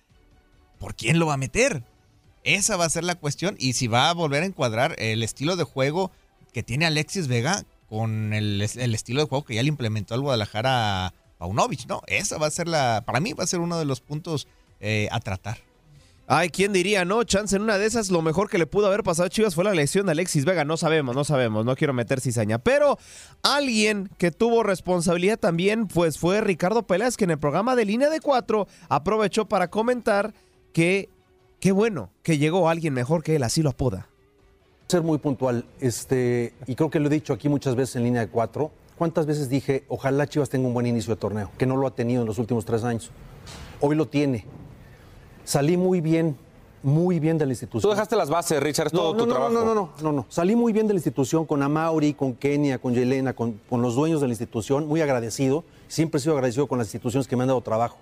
[0.80, 1.84] ¿por quién lo va a meter?
[2.44, 5.56] Esa va a ser la cuestión y si va a volver a encuadrar el estilo
[5.56, 6.12] de juego
[6.54, 11.14] que tiene Alexis Vega con el, estilo de juego que ya le implementó al Guadalajara
[11.38, 12.02] Paunovic, ¿no?
[12.08, 14.48] Esa va a ser la, para mí va a ser uno de los puntos
[14.80, 15.60] eh, a tratar.
[16.34, 17.26] Ay, ¿quién diría, no?
[17.26, 19.66] Chance en una de esas, lo mejor que le pudo haber pasado a Chivas fue
[19.66, 20.64] la lesión de Alexis Vega.
[20.64, 22.60] No sabemos, no sabemos, no quiero meter cizaña.
[22.60, 22.98] Pero
[23.44, 28.10] alguien que tuvo responsabilidad también, pues fue Ricardo Peláez, que en el programa de Línea
[28.10, 30.34] de Cuatro aprovechó para comentar
[30.72, 31.10] que
[31.62, 34.07] qué bueno que llegó alguien mejor que él, así lo apoda.
[34.88, 38.22] Ser muy puntual, este, y creo que lo he dicho aquí muchas veces en Línea
[38.22, 38.72] de Cuatro.
[38.97, 41.49] ¿Cuántas veces dije, ojalá Chivas tenga un buen inicio de torneo?
[41.57, 43.09] Que no lo ha tenido en los últimos tres años.
[43.80, 44.45] Hoy lo tiene.
[45.45, 46.36] Salí muy bien,
[46.84, 47.82] muy bien de la institución.
[47.82, 49.53] Tú dejaste las bases, Richard, es todo no, tu no, trabajo.
[49.53, 50.26] No, no, no, no, no.
[50.30, 53.95] Salí muy bien de la institución con Amauri, con Kenia, con Yelena, con, con los
[53.95, 55.64] dueños de la institución, muy agradecido.
[55.88, 57.97] Siempre he sido agradecido con las instituciones que me han dado trabajo.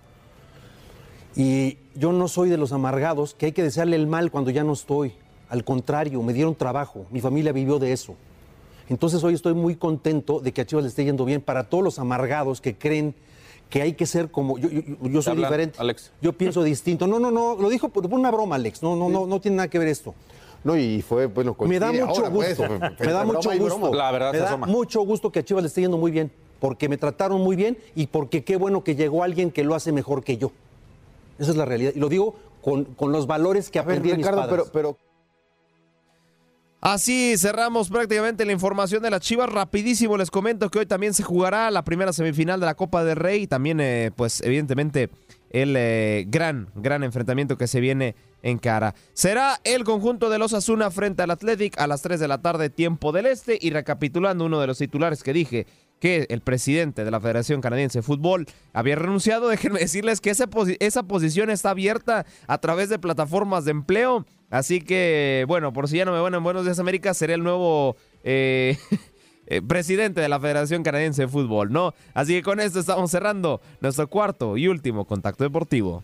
[1.40, 4.66] Y yo no soy de los amargados que hay que desearle el mal cuando ya
[4.66, 5.14] no estoy.
[5.48, 8.16] Al contrario, me dieron trabajo, mi familia vivió de eso.
[8.90, 11.82] Entonces hoy estoy muy contento de que a Chivas le esté yendo bien para todos
[11.82, 13.16] los amargados que creen
[13.70, 15.80] que hay que ser como yo, yo, yo soy Habla, diferente.
[15.80, 16.12] Alex.
[16.22, 17.08] Yo pienso distinto.
[17.08, 18.84] No, no, no, lo dijo por, por una broma, Alex.
[18.84, 20.14] No, no, no, no tiene nada que ver esto.
[20.66, 22.66] No, y fue, bueno, Me da mucho ahora, pues, gusto.
[22.98, 23.94] fue me da mucho gusto.
[23.94, 24.68] La verdad me se da asoma.
[24.68, 27.78] mucho gusto que a Chivas le esté yendo muy bien, porque me trataron muy bien
[27.96, 30.52] y porque qué bueno que llegó alguien que lo hace mejor que yo.
[31.40, 31.94] Esa es la realidad.
[31.96, 34.70] Y lo digo con, con los valores que A ver, aprendí en mis Ricardo, padres.
[34.72, 35.10] pero, pero
[36.82, 39.50] Así cerramos prácticamente la información de las Chivas.
[39.50, 43.18] Rapidísimo les comento que hoy también se jugará la primera semifinal de la Copa del
[43.18, 45.10] Rey y también, eh, pues evidentemente,
[45.50, 48.96] el eh, gran, gran enfrentamiento que se viene en cara.
[49.12, 52.70] Será el conjunto de los Asuna frente al Athletic a las 3 de la tarde,
[52.70, 53.58] tiempo del Este.
[53.60, 55.68] Y recapitulando uno de los titulares que dije,
[56.00, 60.50] que el presidente de la Federación Canadiense de Fútbol había renunciado, déjenme decirles que esa,
[60.80, 64.26] esa posición está abierta a través de plataformas de empleo.
[64.50, 67.43] Así que, bueno, por si ya no me van en Buenos Días América, seré el
[67.43, 68.78] nuevo eh,
[69.47, 71.93] eh, presidente de la Federación Canadiense de Fútbol, ¿no?
[72.14, 76.04] Así que con esto estamos cerrando nuestro cuarto y último contacto deportivo.